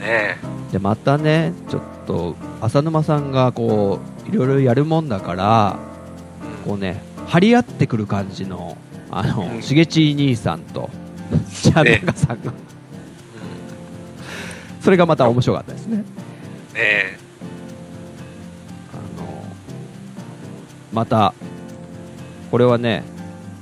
[0.00, 0.38] ね
[0.72, 5.76] でまたねちょっと浅沼さんがこういろいろやるもんだから
[6.64, 6.68] え。
[6.68, 8.76] こうね張り合ってくる感じの
[9.10, 9.62] あの、うん。
[9.62, 10.90] しげち兄さんと
[11.62, 12.52] 茶中さんが、
[14.80, 15.96] それがまた面白かったですね。
[15.96, 16.26] うん
[16.76, 17.18] ねえ。
[18.92, 19.44] あの
[20.92, 21.34] また
[22.50, 23.02] これはね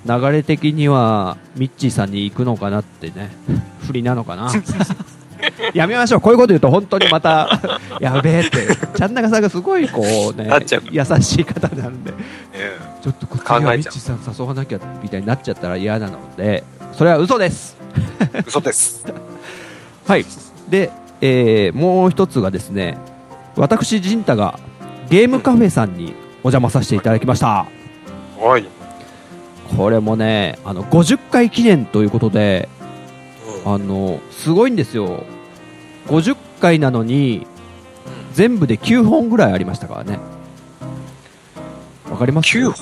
[0.05, 3.31] 流れ的にはミッチーさんに行くのかなってね
[3.87, 4.51] 振りなのかな。
[5.75, 6.21] やめましょう。
[6.21, 7.61] こういうこと言うと本当にまた
[8.01, 8.67] やべえって。
[8.97, 10.03] ちゃんなかさんがすごいこ
[10.37, 10.51] うね
[10.91, 12.11] 優しい方なんで。
[12.11, 12.17] ね
[13.03, 16.65] ちょっとこっちにはミッチーさん誘わなきゃみたいになっちゃったら嫌なので
[16.97, 17.77] それは嘘です。
[18.33, 19.05] え嘘です。
[20.07, 20.25] はい。
[20.69, 22.99] で、えーもう一つがですね
[23.57, 24.59] 私陣太が
[25.09, 27.67] ゲームカフェさんにお邪魔させていただきました。
[28.39, 28.65] はい。
[29.77, 32.69] これもねあの50回記念ということで
[33.65, 33.75] うん。
[33.75, 35.25] あのすごいんですよ。
[36.09, 37.47] 50回なのに
[38.35, 40.19] 全部で9本ぐらいありましたからね。
[42.11, 42.73] わかります？9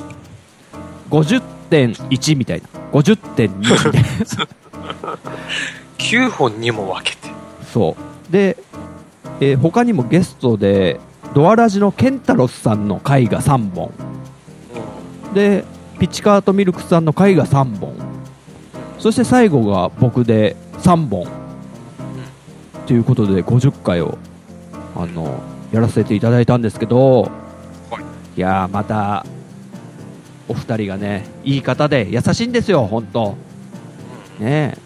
[1.11, 5.19] 50.1みたいな50.2みたいな。
[5.99, 7.29] 9本にも分けて。
[7.73, 7.97] そ
[8.29, 8.33] う。
[8.33, 8.57] で、
[9.41, 11.01] えー他にもゲストで
[11.35, 13.91] ドアラジのケンタロスさんの回が3本。
[15.35, 15.65] で
[15.99, 17.95] ピッチカートミルクさんの回が3本。
[18.99, 21.27] そして最後が僕で3本。
[22.87, 24.19] ということで50回を
[24.95, 25.41] あの
[25.73, 27.29] やらせていただいたんですけど、は
[27.99, 28.03] い。
[28.37, 29.25] いやーまた
[30.49, 33.37] お二人がねいい方で優しいんですよ本当。
[34.39, 34.79] ねえ。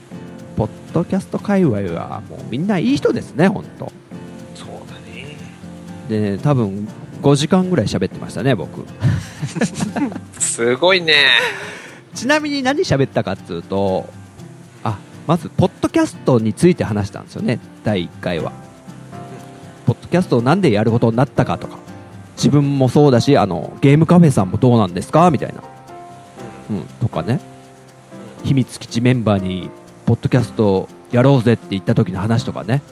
[0.56, 3.92] ポッドキャスト界隈はもうみんないい人ですね本当。
[4.54, 5.36] そうだね。
[6.08, 6.88] でね多分
[7.22, 8.84] 5時間ぐらい喋ってましたね僕。
[10.38, 11.14] すごいね。
[12.14, 14.08] ちなみに何喋ったかっつうと
[14.82, 18.52] あまずポッドキャストについて話したんですよね第1回は。
[19.84, 21.78] ポッドキャストをなんでやることになったかとか
[22.36, 25.30] 自分もそうだしあのゲームカフェさんもどうなんですか？
[25.30, 25.62] みたいな。
[26.70, 27.40] うん、とかね、
[28.44, 29.70] 秘密基地メンバーに、
[30.04, 32.82] ポッドキャストやろうぜって言った時の話とかね、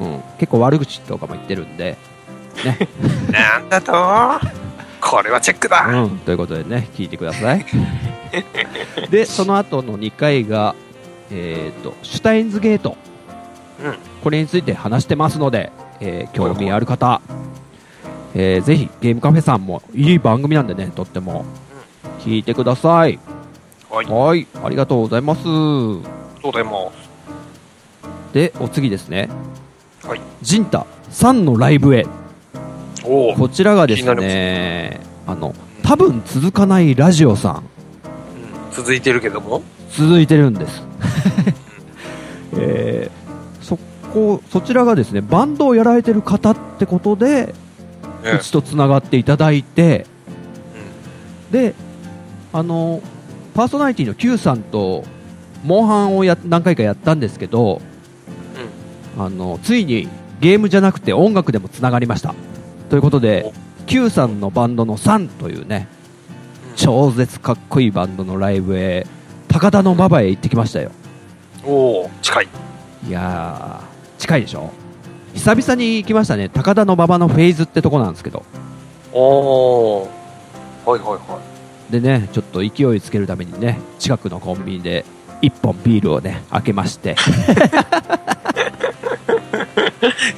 [0.00, 1.96] うん、結構悪口とかも言ってるんで、
[3.32, 3.92] なんだと？
[5.00, 7.64] これはチェックだ、うん、ということでね、聞いてください。
[9.10, 10.74] で、その後の2回が、
[11.30, 12.96] えっ、と、シュタインズゲート。
[13.82, 13.94] うん。
[14.22, 17.20] これについて話してますので、えー興味ある方、
[18.34, 21.44] えーぜひゲームカフェさんもいい番組なんでね、とっても、
[22.20, 23.18] 聞いてください。
[23.90, 24.06] はい。
[24.06, 25.42] はい、ありがとうございます。
[25.42, 26.92] そうでも
[28.32, 29.28] で、お次ですね。
[30.02, 30.20] はい。
[30.40, 32.06] ジンタさんのライブへ。
[33.02, 37.56] こちらがですね、あの、多分続かないラジオさん。
[37.56, 37.62] うん。
[38.72, 39.62] 続いてるけども。
[39.92, 40.82] 続いてるんです、
[42.56, 43.22] えー
[43.62, 43.78] そ
[44.12, 47.52] こそちらがですねバンドをやられてる方ってことでね
[48.22, 50.06] うちとつながっていただいて
[51.50, 51.74] で
[52.52, 53.02] あの
[53.54, 55.04] パーソナリティの Q さんと
[55.64, 57.80] モンハンをや何回かやったんですけど
[59.18, 60.08] あのついに
[60.40, 62.34] ゲームじゃなくて音楽でもつながりました。
[62.90, 63.52] ということで
[63.86, 65.86] Q さんのバンドの「サンというね
[66.76, 69.06] 超絶かっこいいバンドのライブへ
[69.48, 70.90] 高田馬場へ行ってきましたよ。
[71.64, 71.70] お
[72.06, 72.48] お近い。
[73.06, 74.70] いやー近いでしょ？
[75.34, 76.48] 久々に行きましたね。
[76.48, 78.44] 高田馬場のフェイズってとこなんですけど。
[79.12, 80.10] おお
[80.86, 81.40] はいはいは
[81.90, 85.04] でねちょっと勢いつけるためにね近くのコンビニで
[85.42, 87.12] 1本ビールをね開けまして。
[87.12, 87.14] い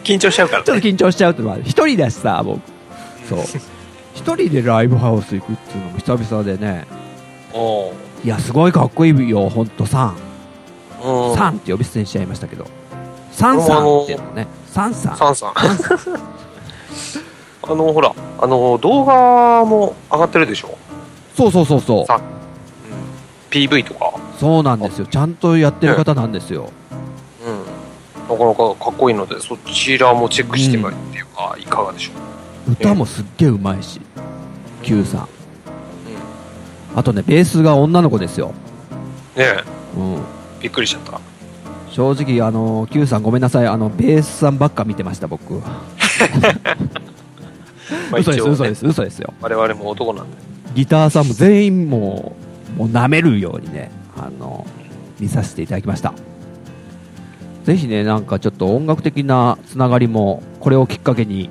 [0.03, 2.61] 緊張しちゃうからちょっと緊張しちゃうってのは一人だしさ僕。
[3.29, 3.39] そう。
[4.15, 6.87] 一人でライブハウス行くっていうのも久々でね。
[8.25, 10.17] いやすごいかっこいいよほんとサン
[11.05, 11.37] うん。
[11.37, 12.67] サンって呼び捨てにしちゃいましたけど
[13.35, 14.47] サンさんっていうのね。
[14.67, 15.17] サンさん。
[15.17, 15.53] サンさん。
[17.67, 20.79] あのほらあの動画も上がってるでしょ？
[21.35, 22.07] そうそうそうそう。
[22.07, 22.21] さ
[23.51, 24.15] PV とか？
[24.39, 25.07] そうなんですよ。
[25.07, 26.71] ちゃんとやってる方なんですよ。
[27.45, 27.65] うん。
[28.29, 32.13] なかなかかっこいいのでそちらもチェックしてみるっていうか、いかがでしょ
[32.69, 32.73] う？
[32.73, 34.01] 歌もすっげえうまいし
[34.83, 35.21] Q さん。
[35.23, 35.27] うん。
[36.97, 38.55] あとねベースが女の子ですよ、
[39.35, 39.65] ねえ。
[39.97, 40.23] うん、
[40.61, 41.21] びっくりしちゃった
[41.95, 43.69] 正直あの Q さんごめんなさい。
[43.69, 45.55] あのベースさんばっか見てました僕。
[48.11, 49.33] まあ嘘です、嘘です嘘ですよ。
[49.41, 50.37] 我々も男なんで。
[50.75, 52.35] ギターさんも全員も
[52.77, 54.67] うもう舐めるようにねあの
[55.21, 56.15] 見させていただきました。
[57.63, 61.49] ぜひねなんかちょっと音楽的なつながりもこれをきっかけに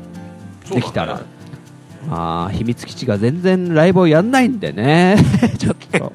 [0.69, 1.25] できたら、そう
[2.09, 5.15] まあ秘密基地が全然ライブをやんないんでね。
[5.57, 6.11] ちょっと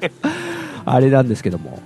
[0.85, 1.79] あれなんですけども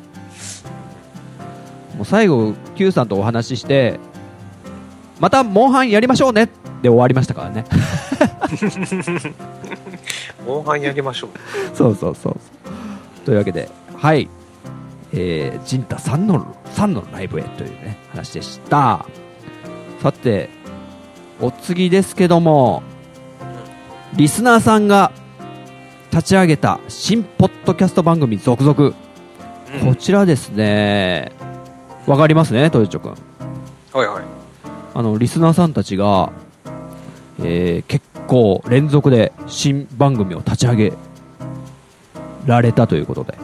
[1.96, 4.00] もう最後 Q さんとお話しして
[5.20, 6.50] またモンハンやりましょうね
[6.82, 7.66] で終わりましたからね。
[10.46, 11.30] モンハンやりましょう
[11.76, 12.36] そうそうそう。
[13.26, 14.30] というわけではい。
[15.14, 19.06] えー、ジンタさんのさんのライブへというね話でした。
[20.02, 20.50] さて
[21.40, 22.84] お次ですけども
[24.16, 25.12] リスナーさんが
[26.12, 28.94] 立ち上げた新ポッドキャスト番組続々、うん。
[29.88, 31.32] こちらですね
[32.06, 33.16] わかりますね豊町君。
[33.94, 34.24] はいはい。
[34.94, 36.32] あのリスナーさんたちが、
[37.40, 40.94] えー結構連続で新番組を立ち上げ
[42.46, 43.38] られたということで。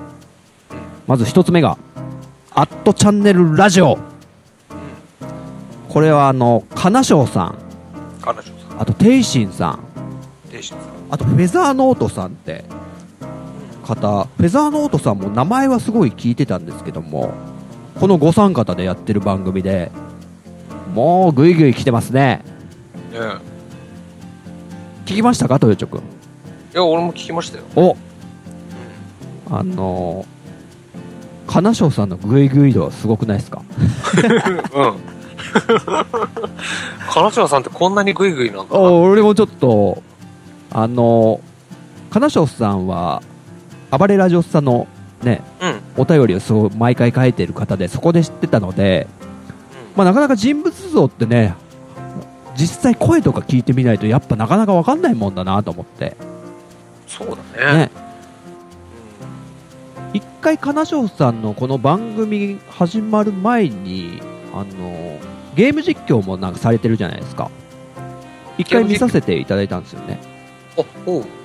[1.05, 1.77] まず一つ目が
[2.53, 3.97] 「アットチャンネルラジオ」
[5.89, 7.55] これはあの金賞さん。
[8.21, 8.81] 彼女さん。
[8.81, 9.79] あとテイシンさん。
[10.51, 10.89] テイシンさん。
[11.09, 12.63] あとフェザーノートさんって
[13.83, 14.27] 方。
[14.37, 17.33] フェザーノートさんも名前はすごい聞いてたんですけども
[17.99, 19.91] このご三方でやってる番組で
[20.93, 22.43] もうグイグイ来てますね。
[23.11, 23.19] ね
[25.05, 26.01] 聞きましたか豊町君？
[26.71, 27.63] えいや俺も聞きましたよ。
[27.75, 27.97] お。
[29.51, 33.61] あのー、金賞さんのグイグイ度はすごくないですか？
[34.73, 34.95] うん。
[37.11, 38.79] 彼女さんってこんなにグイグイなんだ。
[38.79, 40.01] 俺もちょっと
[40.71, 43.21] あのー、金賞さんは
[43.91, 44.87] 暴れラジオスさんの
[45.23, 49.07] ねうんお便りをそう毎回書いてる方でそこで知ってたので、
[49.97, 51.55] まあ、なかなか人物像ってね
[52.55, 56.15] 実際声とか聞いてみないとやっぱなかなか分かんないもんだなと思って。
[57.07, 57.77] そうだね。
[57.77, 57.91] ね。
[60.13, 64.21] 一回金賞さんのこの番組始まる前に
[64.53, 65.19] あの
[65.55, 67.51] ゲーム実況もなんかされてるじゃないですか。
[68.57, 70.19] 一回見させていただいたんですよね。
[70.77, 71.38] あおう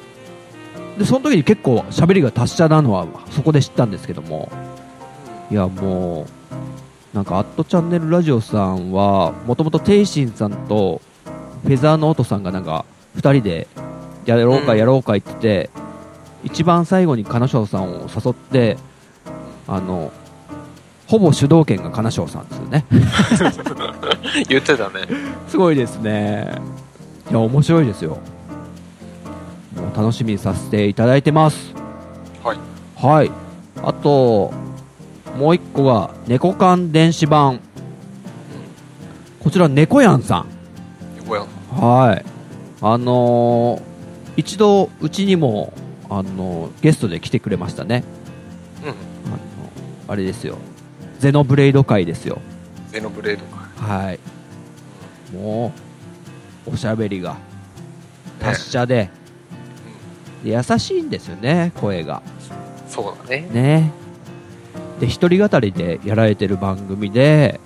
[0.98, 4.50] でその時に結構喋りが達者なのはそこで知ったんですけども。
[5.50, 6.26] いやも
[7.12, 11.00] うなんか「アットチャンネルラジオ」さんはもともとテイシンさんと
[11.62, 12.84] フェザーノートさんがなんか
[13.16, 13.68] 2人で
[14.24, 15.70] やろうかうんやろうか言ってて、
[16.44, 18.78] 一番最後に金賞さんを誘って
[19.68, 20.12] あの
[21.06, 22.86] ほぼ主導権が金賞さんですよね。
[24.48, 25.06] 言ってたね。
[25.48, 26.54] すごいですね。
[27.30, 28.18] いや面白いですよ
[29.96, 31.74] 楽しみにさせていただいてます
[32.42, 32.58] はい。
[32.96, 33.30] はい
[33.82, 34.52] あと
[35.36, 37.60] もう一個が猫缶電子版
[39.40, 40.54] こちら猫やんさん
[41.24, 41.46] 横山。
[41.70, 42.24] はい。
[42.80, 43.94] あのー
[44.36, 45.72] 一度、うちにも、
[46.10, 48.04] あのーゲストで来てくれましたね。
[48.82, 48.88] うん。
[48.90, 48.96] あの
[50.08, 50.58] あれですよ。
[51.18, 52.40] ゼノブレイド会ですよ。
[52.88, 53.68] ゼノブレードか。
[53.76, 54.20] はい。
[55.34, 55.72] も
[56.66, 57.36] う、おしゃべりが、
[58.40, 59.10] 達者で、で
[60.44, 62.22] 優しいんですよね、声が。
[62.88, 63.48] そうだね。
[63.52, 63.92] ね。
[65.00, 67.60] で、一人語りでやられてる番組で、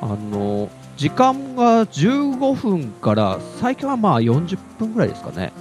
[0.00, 5.52] あの時間が15分から最近はまあ40分ぐらいですかね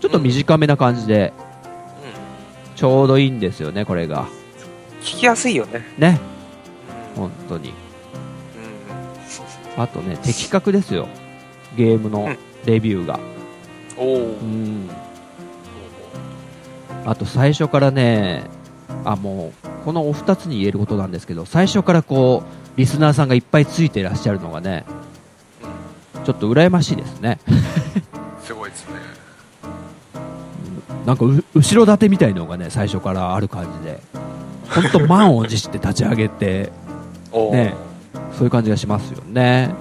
[0.00, 1.32] ちょっと短めな感じで
[2.68, 2.76] うん。
[2.76, 4.26] ちょうどいいんですよねこれが
[5.00, 5.84] 聞きやすいよね。
[5.98, 6.20] ね
[7.16, 7.22] うん。
[7.22, 7.74] 本当に
[9.76, 9.82] うん。
[9.82, 11.08] あとね的確ですよ
[11.76, 12.28] ゲームの
[12.64, 13.41] レビューがおお。
[13.98, 14.90] うん
[17.04, 18.44] あと最初からね
[19.04, 24.84] あもうこのお二つに言えることなんですけど最初からこうリスナーさんがいっぱいついてらっしゃるのがね
[26.24, 27.40] ちょっと羨ましいですね
[28.42, 28.94] すごいですね。
[31.06, 34.00] なんかう後ろ盾みたいのがね最初からある感じで
[34.68, 36.70] 本当満を持して立ち上げて。
[37.32, 37.74] ね
[38.36, 39.74] そういう感じがしますよね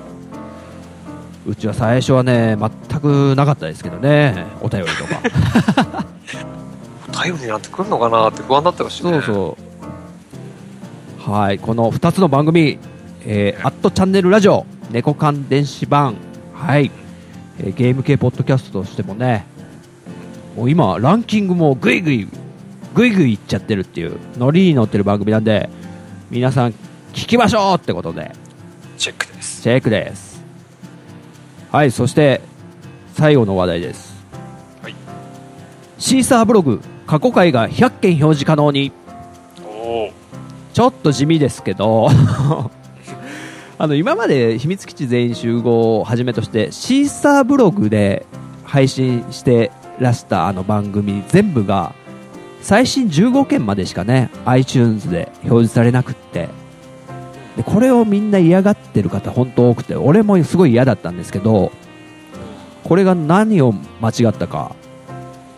[1.45, 4.45] うちは最初はね全くなかったですけどね。
[4.61, 6.05] お便りとか。
[7.11, 9.57] 頼りになってくるのかなって不安だったかしそうそ
[11.27, 11.31] う。
[11.31, 11.59] はい。
[11.59, 12.79] この2つの番組
[13.25, 16.15] 「えー、アットチャンネルラジオ」「猫缶電子版」
[16.55, 16.91] はい、
[17.59, 19.45] えーゲーム系ポッドキャストとしてもね
[20.55, 22.27] もう今ランキングもぐいぐい
[22.93, 25.69] ぐいぐいいっちゃってるっていうノリに乗ってる番組なんで
[26.29, 26.71] 皆さん
[27.13, 28.31] 聞きましょうってことで。
[28.97, 29.63] チェックです。
[29.63, 30.40] チェックです
[31.71, 32.41] はいそして
[33.13, 34.13] 最後の話題です、
[34.81, 34.95] はい。
[35.97, 38.91] シーサーブログ過去回が100件表示可能に。
[40.73, 42.09] ちょっと地味ですけど。
[43.77, 48.25] あの今まで秘密基地全員集合をはじめとしてシーサーブログで
[48.63, 51.95] 配信してらしたあの番組全部が
[52.61, 56.49] 最新15件までしかね iTunes で表示されなくって
[57.57, 61.71] でこれをみんな嫌がってる方本当多くて俺もすごい嫌だったんですけど
[62.83, 64.75] これが何を間違ったか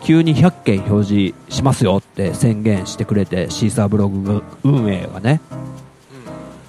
[0.02, 5.40] 急に100件表示しますよって宣言してくれてシーサーブログ運営がね。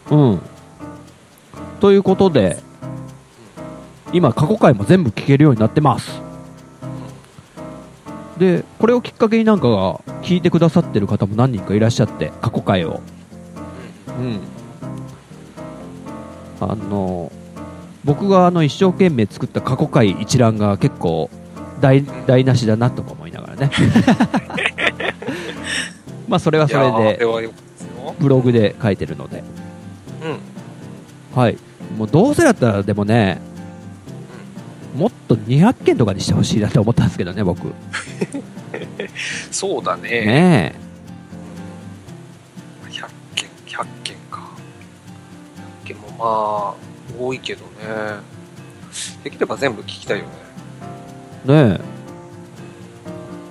[0.09, 0.39] うん。
[1.81, 2.57] ということで
[4.13, 6.21] 今過去回も全部聞けるようになってます。
[8.37, 13.01] でこれをきっかけになんかが聞いてくださってる方も何人かいらっしゃって過去回を。
[14.07, 14.39] うん。
[16.59, 17.31] あの
[18.03, 21.29] 僕があの一生懸命作った過去回一覧が結構
[21.81, 23.71] 台台無しだなとか思いながらね
[26.27, 27.25] まあそれはそれで。
[28.19, 29.43] ブログで書いてるので
[30.23, 31.37] うん。
[31.37, 31.57] はい
[31.97, 33.39] もうどうせだったらでもね
[34.95, 37.73] もっと200件とかにしてほしいなって思ったんですけどね僕
[39.51, 40.09] そうだね。
[40.09, 40.84] ね
[46.17, 46.73] まあ、
[47.19, 47.69] 多いけどね。
[49.23, 50.31] できれば全部聞きたいよね。
[51.47, 51.81] えねえ。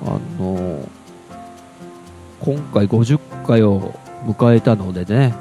[0.07, 0.89] あの
[2.41, 3.95] 今回50回を
[4.27, 5.35] 迎えたのでね。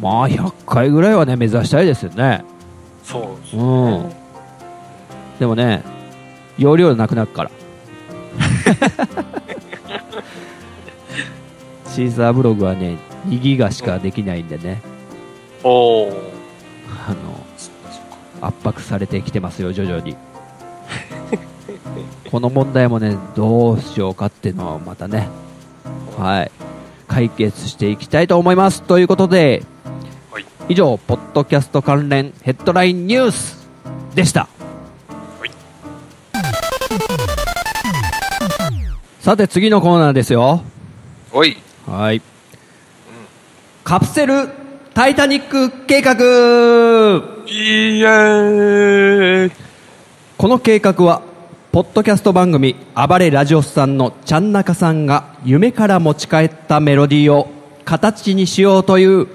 [0.00, 2.44] まあ100回ぐらいはね目指したいですよね。
[3.02, 3.98] そうですうね。
[3.98, 4.12] ん。
[5.38, 5.82] でもね
[6.56, 7.50] 容量なくなるから。
[11.86, 14.80] シーサーブログはね2ギガしかできないんでね、
[15.62, 16.12] おお。
[17.06, 20.16] あの圧迫されてきてますよ徐々に。
[22.30, 25.28] この問題もねどうしようかっていうのはまたね。
[26.16, 26.50] はい。
[27.06, 28.82] 解決していきたいと思います。
[28.82, 29.64] ということで、
[30.30, 30.44] はい。
[30.68, 33.68] 以上ポッドキャスト関連ヘッドラインニュース
[34.14, 34.48] でした、
[35.40, 35.50] はい。
[39.20, 40.62] さて次のコーナーですよ。
[41.32, 41.56] おい。
[41.86, 42.20] はい。
[43.84, 44.50] カプセル
[44.98, 46.14] タイタニック計画
[47.46, 49.52] イエーイ
[50.36, 51.22] この計画は
[51.70, 52.74] ポッドキャスト番組
[53.08, 57.48] 「暴れラジオス」さんのちゃんなかさんが夢から持ち帰ったメロディーを
[57.84, 59.28] 形にしようという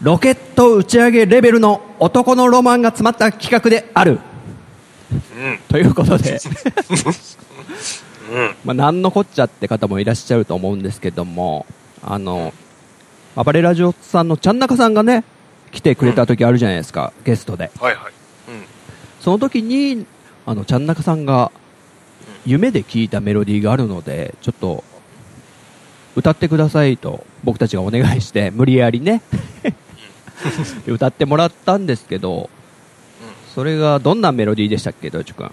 [0.00, 4.20] ロケット打ち上げレベルの男のロマンが詰まった企画である
[5.12, 5.58] うん。
[5.68, 6.40] ということで
[8.32, 8.54] うん。
[8.64, 11.66] まあ、なんのこっちゃって方もいらっしゃると思うんですけども、
[12.02, 12.54] あの、
[13.36, 15.24] 暴れラジオさんのちゃんなかさんがね、
[15.72, 17.70] 来てくれた時あるじゃないですか、ゲストで。
[17.80, 18.12] はいはい。
[18.48, 18.64] うん。
[19.20, 20.06] その時に、
[20.46, 21.50] あの、ちゃんなかさんが、
[22.46, 24.84] 夢で聞いたメロディーがあるので、ちょっと、
[26.16, 29.22] 歌ってくださいと僕たちがお願いして、無理やりね、
[30.86, 32.50] 歌ってもらったんですけど、
[33.52, 35.52] それがどんなメロディーでしたっけ、ドイチュ君？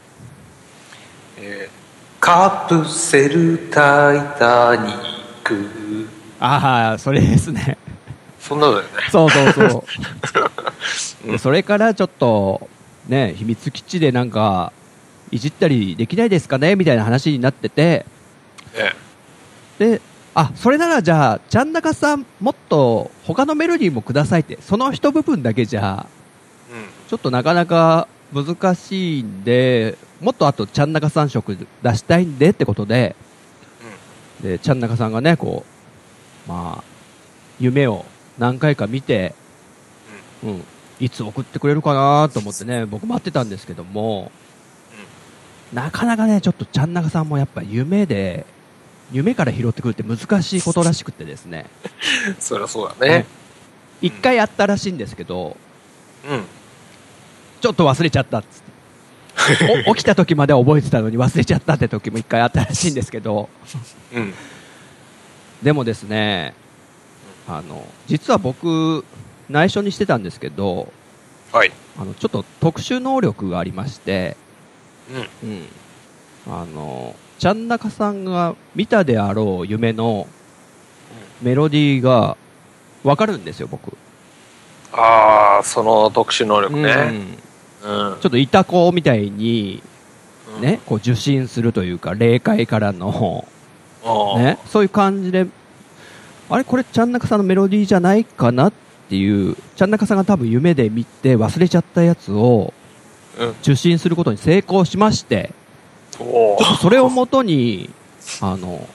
[1.37, 1.81] えー
[2.19, 4.95] カプセルタイタニッ
[5.43, 5.80] ク。
[6.41, 7.77] ああ、それですね。
[8.39, 8.89] そんなのだよね。
[9.11, 9.85] そうそうそ
[11.27, 11.27] う。
[11.31, 12.67] でそれからちょっと、
[13.07, 14.73] ね、秘密基地でなんか、
[15.29, 18.05] いじったりできないですかねみたいな話になってて、
[18.73, 18.93] え
[19.77, 20.01] で、
[20.33, 26.07] あ、それならじゃあ、ちゃんなかさん、もっと他のメロディーもくださいって、その一部分だけじゃ、
[26.71, 26.73] え。
[26.73, 26.83] うん。
[27.07, 33.15] ちょっとなかなか難しいんで、もっとあとちゃんなか3色出したいんでってことで、
[34.41, 35.70] で、ちゃんなかさんがね、こう、
[36.47, 36.83] まあ、
[37.59, 38.05] 夢を
[38.37, 39.35] 何回か見て、
[40.43, 40.63] うん、
[40.99, 44.31] いつ送ってくれるかなと思ってね、僕待ってたんですけども、
[45.73, 48.45] なかなかね、ちょっとちゃんなかさんもやっぱ夢で、
[49.11, 51.65] 夢から拾ってくるって難しいことらしくてですね、
[52.27, 52.35] うん。
[52.39, 53.25] そりゃそうだね。
[54.01, 55.55] 一回あったらしいんですけど、
[56.27, 56.43] うん。
[57.61, 58.71] ちょっと忘れちゃったっつって。
[59.89, 63.49] お起きた時までは覚えてたのに忘れちゃったって時も一回あったらしいんですけど、
[64.13, 64.33] うん。
[65.63, 66.53] でもですね、
[67.47, 69.05] あの、実は僕、
[69.49, 70.91] 内緒にしてたんですけど、
[71.51, 71.71] はい。
[71.99, 74.37] あの、ちょっと特殊能力がありまして、
[75.43, 75.49] うん。
[75.49, 75.67] うん。
[76.47, 80.27] あの、ちゃんなかさんが見たであろう夢の
[81.41, 82.37] メロディーが
[83.03, 83.97] わかるんですよ、僕。
[84.93, 86.91] ああ、その特殊能力うんね。
[87.83, 88.17] うん。
[88.21, 89.81] ちょっといた子みたいに、
[90.55, 93.45] うんね、こう受信するというか、霊界からの、
[94.37, 95.45] ね、そういう感じで、
[96.49, 96.63] あれ？
[96.63, 98.73] これちゃんなかさんのメロディーじゃないかなっ
[99.09, 102.73] ていう、ちゃんなかさんが多分夢で見て忘れちゃったやつを
[103.39, 103.49] うん。
[103.61, 105.51] 受信することに成功しまして、
[106.19, 107.89] おちょっとそれをもとに、
[108.41, 108.87] あの、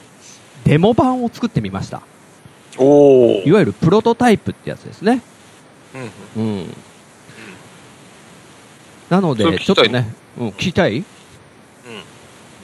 [0.65, 2.03] デモ版を作ってみました。
[2.77, 5.23] おいわゆるプロトタイプってやつですね。
[6.37, 6.43] うん。
[6.43, 6.77] うん。
[9.09, 10.99] なので、ちょっとね、うん、聞きたい？
[10.99, 11.07] うん。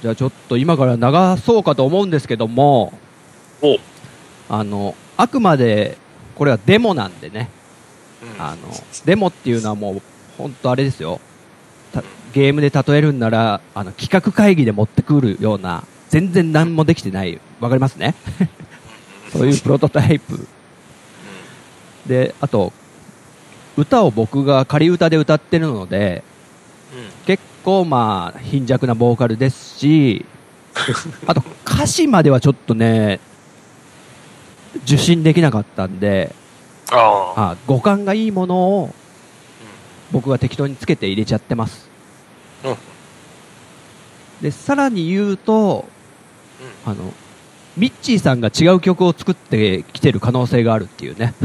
[0.02, 2.92] じゃあちょっと今から流そうかと思うんですけども、
[3.62, 3.78] お
[4.48, 5.96] あの、あくまで、
[6.34, 7.48] これはデモなんでね、
[8.36, 8.42] うん。
[8.42, 8.56] あの、
[9.04, 10.02] デモっていうのはもう、
[10.36, 11.20] 本当あれですよ。
[11.92, 18.16] たゲームで例えるんなら、あの、企画会議で持ってくるような、全然何もできてない、わかりますね？
[19.32, 20.48] そういうプロトタイプ。
[22.06, 22.72] で、あと、
[23.76, 26.24] 歌を僕が仮歌で歌ってるので、
[27.24, 30.24] 結構まあ、貧弱なボーカルですし、
[31.26, 33.20] あと歌詞まではちょっとね、
[34.84, 36.34] 受信できなかったんで、
[36.90, 37.50] ああ。
[37.52, 38.94] あ五感がいいものを
[40.10, 41.88] 僕が適当につけて入れちゃってます。
[42.64, 42.76] うん。
[44.42, 45.86] で、さらに言うと、
[46.84, 47.12] あの、
[47.76, 51.34] ミッチーさんが違う曲を作ってきてる可能性があるっていうね。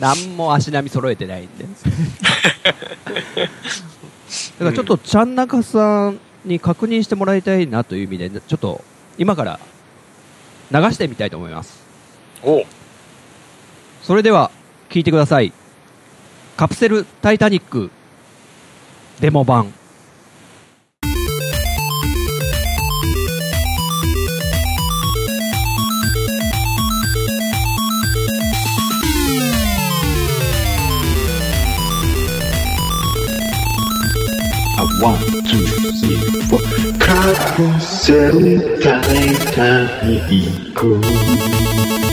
[0.00, 1.66] 何も足並み揃えてないんで。
[4.58, 8.82] だからちょっとちゃんなかさんに確認してもらいたいなという意味で、ちょっと
[9.18, 9.60] 今から
[10.70, 11.82] 流してみたいと思います。
[12.42, 12.64] おう
[14.02, 14.50] それでは
[14.90, 15.52] 聞いてください。
[16.56, 17.90] カプセルタイタニック
[19.20, 19.72] デモ版。
[35.04, 35.12] カ
[37.56, 39.02] プセルタイ
[39.54, 42.03] タニックに、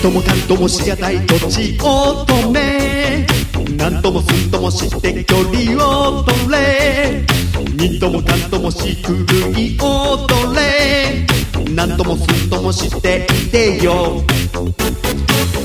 [0.00, 3.26] ともかんとも知らない土地乙女
[3.76, 7.22] なんともすんともして距離を取れ
[7.74, 9.12] にんともかんともし狂
[9.58, 11.26] い踊れ
[11.74, 14.22] なんともすんともしていてよ。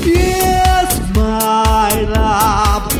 [0.04, 2.95] Yes, my love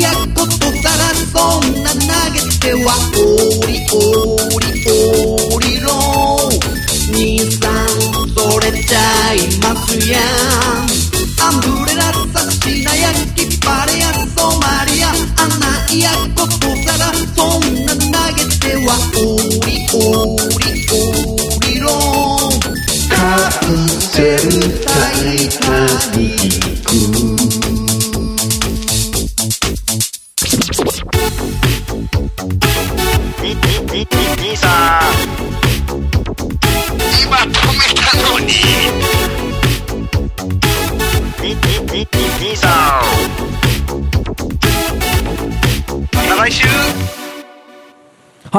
[0.00, 1.98] やことさらそんな投
[2.32, 3.96] げてはおりお
[4.58, 4.62] り
[5.54, 5.88] おりろ
[7.12, 7.88] 兄さん
[8.30, 10.33] それちゃいますやん。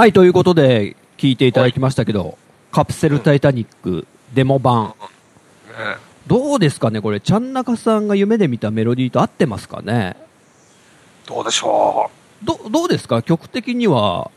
[0.06, 2.38] はい、ということで、聞いていただきましたけど、
[2.72, 4.90] カプセルタイタニックデモ版。
[4.90, 4.94] ね
[6.28, 10.16] どうですかねこれ、ちゃんなかさんが夢で見たメロディーと合ってますかね？
[11.26, 12.12] どうでしょ
[12.44, 13.24] ど、どうですか？
[13.24, 14.30] 曲的には、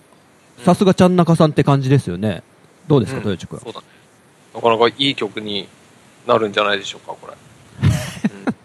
[0.64, 2.42] さすがちゃんなかさんって感じですよね。
[2.86, 3.58] どうですか、うん豊地君？
[3.58, 3.60] う。。
[3.62, 3.86] そうだね。
[4.54, 5.68] なかなかいい曲に
[6.26, 7.34] なるんじゃないでしょうか、これ。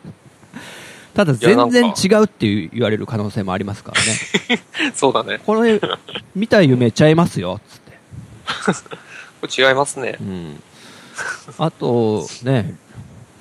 [1.14, 4.64] ただ、全然違うって言われる可能性もありますからね。
[4.96, 5.40] そうだね。
[5.46, 5.80] これ、
[6.36, 8.00] 見た夢ちゃいますよ、つって。
[9.42, 10.24] これ違いますねう。
[10.24, 10.64] ん。
[11.58, 12.76] あと、ね、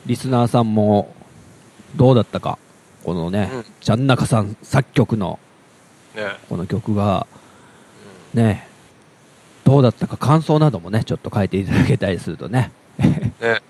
[0.06, 1.14] リスナーさんも、
[1.96, 2.58] どうだったか。
[3.04, 5.38] このね、うんちゃんなかさん作曲の
[6.14, 6.36] ね。
[6.48, 7.26] この曲が、
[8.34, 8.68] ね、
[9.64, 12.70] どうだったか感想などもね、ちょっと書いていただけたりするとね。
[13.40, 13.62] ね。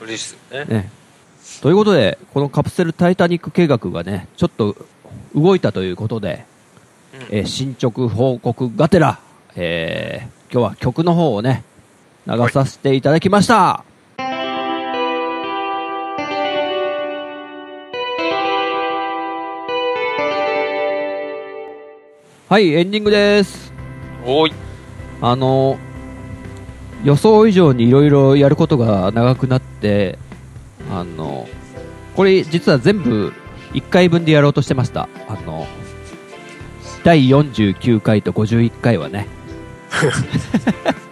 [0.00, 0.76] 嬉しいですね。
[0.82, 0.90] ね。
[1.60, 4.76] ということで、このカプセルタイタニック計画がね、ちょっと
[5.34, 6.44] 動いたということで、
[7.14, 9.18] うんえー進捗報告がてら、
[9.56, 11.64] えー今日は曲の方をね、
[12.26, 13.84] 流させていただきました。
[22.48, 23.72] はい、エンディングです。
[24.24, 24.52] おーい。
[25.20, 25.76] あの、
[27.02, 30.18] 予想以上にいろいろやることが長くなって、
[30.90, 31.48] あの、
[32.14, 33.32] これ実は全部
[33.72, 35.08] 1回分でやろうとしてました。
[35.28, 35.66] あの、
[37.02, 39.26] 第49回と51回はね。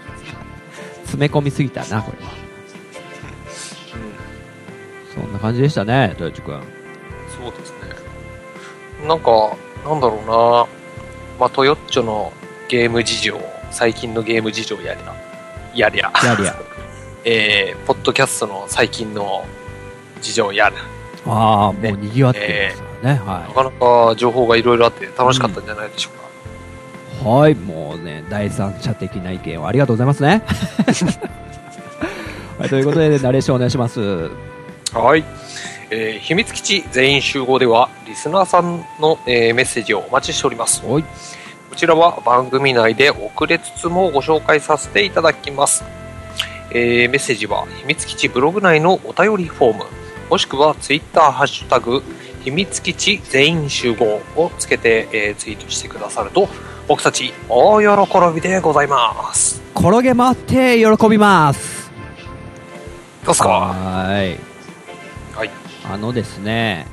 [1.12, 2.32] 詰め込みすぎたな、これは。
[5.14, 6.60] そんな感じでしたね、豊地君。
[7.28, 9.06] そうですね。
[9.06, 10.66] なんか、なんだろうな。
[11.38, 12.32] まあ、トヨッチョの
[12.68, 13.38] ゲーム事情、
[13.70, 15.14] 最近のゲーム事情やりゃ、
[15.74, 16.56] やりゃ、やりゃ。
[17.24, 19.44] えー、ポッドキャストの最近の
[20.22, 20.76] 事情やる。
[21.26, 23.20] ああ、もねう賑わってますからね。
[23.24, 26.22] はなかなか情報がいろいろあって楽しかったんじゃないでしょうか。
[27.30, 27.34] い。
[27.42, 30.42] はい、もうね、第三者的な意見をありがとうございますね。
[32.58, 34.30] はい、ということで、ナレーションお願いします。
[34.92, 35.24] はい。
[35.90, 40.82] えー秘密基地全員集合では、リスナーさんの、えーメッセージをお待ちしております。
[40.82, 41.02] こ
[41.76, 45.84] ちらは番組内で遅れつつもご紹介させていただきます。
[46.70, 49.84] えーメッセージは秘密基地ブログ内のお便りフォーム、
[50.32, 52.02] もしくはツイッターハッシュタグ、
[52.42, 56.48] 秘密基地全員集合をつけて、えーツイートしてくださると、
[56.88, 59.60] 僕たち大喜びでございます。
[59.76, 61.90] 転げ回って喜びます。
[63.24, 64.38] どうですかはーい。
[65.36, 65.50] はい。
[65.84, 66.86] あのですね、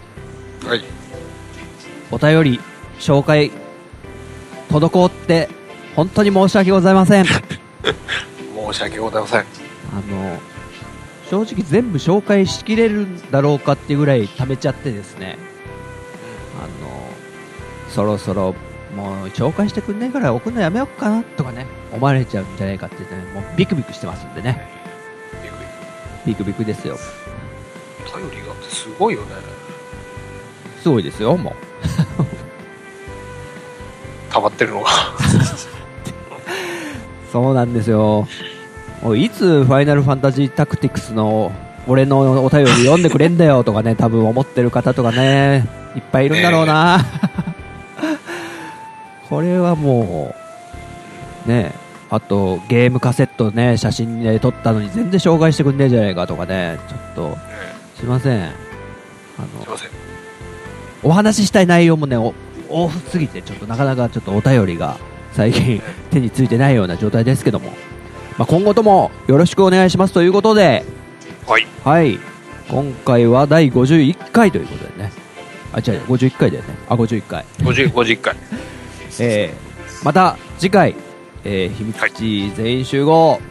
[0.65, 0.83] はい。
[2.11, 2.59] お便り、
[2.99, 3.53] 紹介、
[4.69, 5.47] 滞って、
[5.95, 7.23] 本当に申し訳ございません。
[7.23, 7.25] あ
[8.73, 9.45] 申し訳ございません。
[10.09, 10.39] の、
[11.29, 15.37] 正直全部紹介しきれるんだろうかっていうぐらい貯めちゃってですね、
[16.59, 17.07] あの、
[17.89, 18.55] そろそろ、
[18.95, 24.67] もう紹介してくんないから送るのやめようかなとかね、思われちゃうんじゃないかってね、もうビクビクしてますんでね、
[25.43, 26.31] びっくり。
[26.31, 26.97] ビクビクですよ。
[28.11, 29.35] 頼りがってすごいよね。
[30.81, 31.53] すごいですよ、もう。
[34.33, 34.89] 溜まってるのが。
[37.31, 38.27] そうなんですよ。
[39.01, 41.51] おいいつファイナルファンタジータクティクスの
[41.87, 47.03] 俺のお便り読んでくれんだよとかね、多分思ってる方とかね、 いっぱいいるんだろうな。
[49.29, 50.35] これはも
[51.45, 51.73] う、ね、
[52.09, 57.37] あとゲームカセットね、写真で撮ったのに全然紹介してくんねえじゃないかとかね、ちょっと、
[57.95, 58.43] すいません。
[58.43, 58.51] あの。
[61.01, 62.33] お話ししたい内容もね、お
[62.69, 64.97] 多すぎて、ちょっとなかなかちょっとお便りが
[65.31, 65.81] 最近
[66.11, 67.71] 手についてないような状態ですけども、
[68.39, 70.85] まあ、今後ともよろしくお願いしますということで、
[71.45, 71.67] はい。
[71.83, 72.17] はい、
[72.69, 75.11] 今回は第51回ということでね、
[75.73, 76.75] あ、違う、51回だよね。
[76.87, 77.43] あ、51回。
[77.57, 78.35] 50 51回。
[79.19, 80.95] えー、また次回、
[81.43, 83.41] えー、秘密基地全員集合、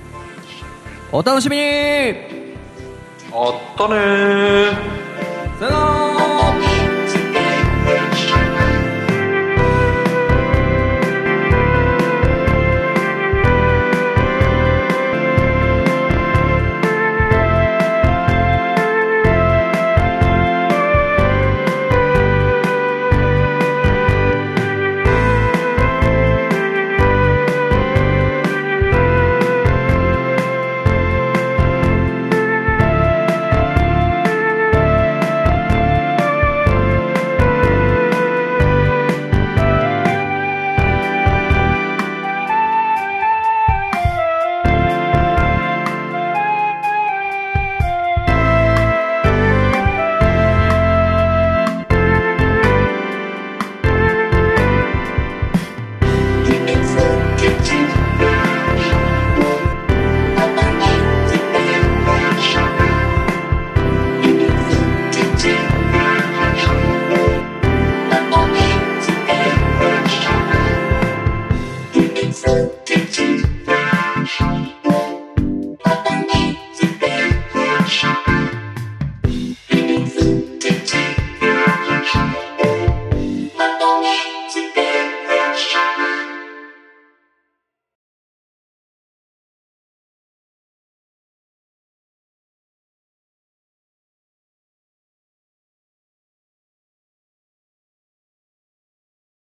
[1.13, 4.99] お楽しみにあったねー。
[5.59, 6.38] さよなら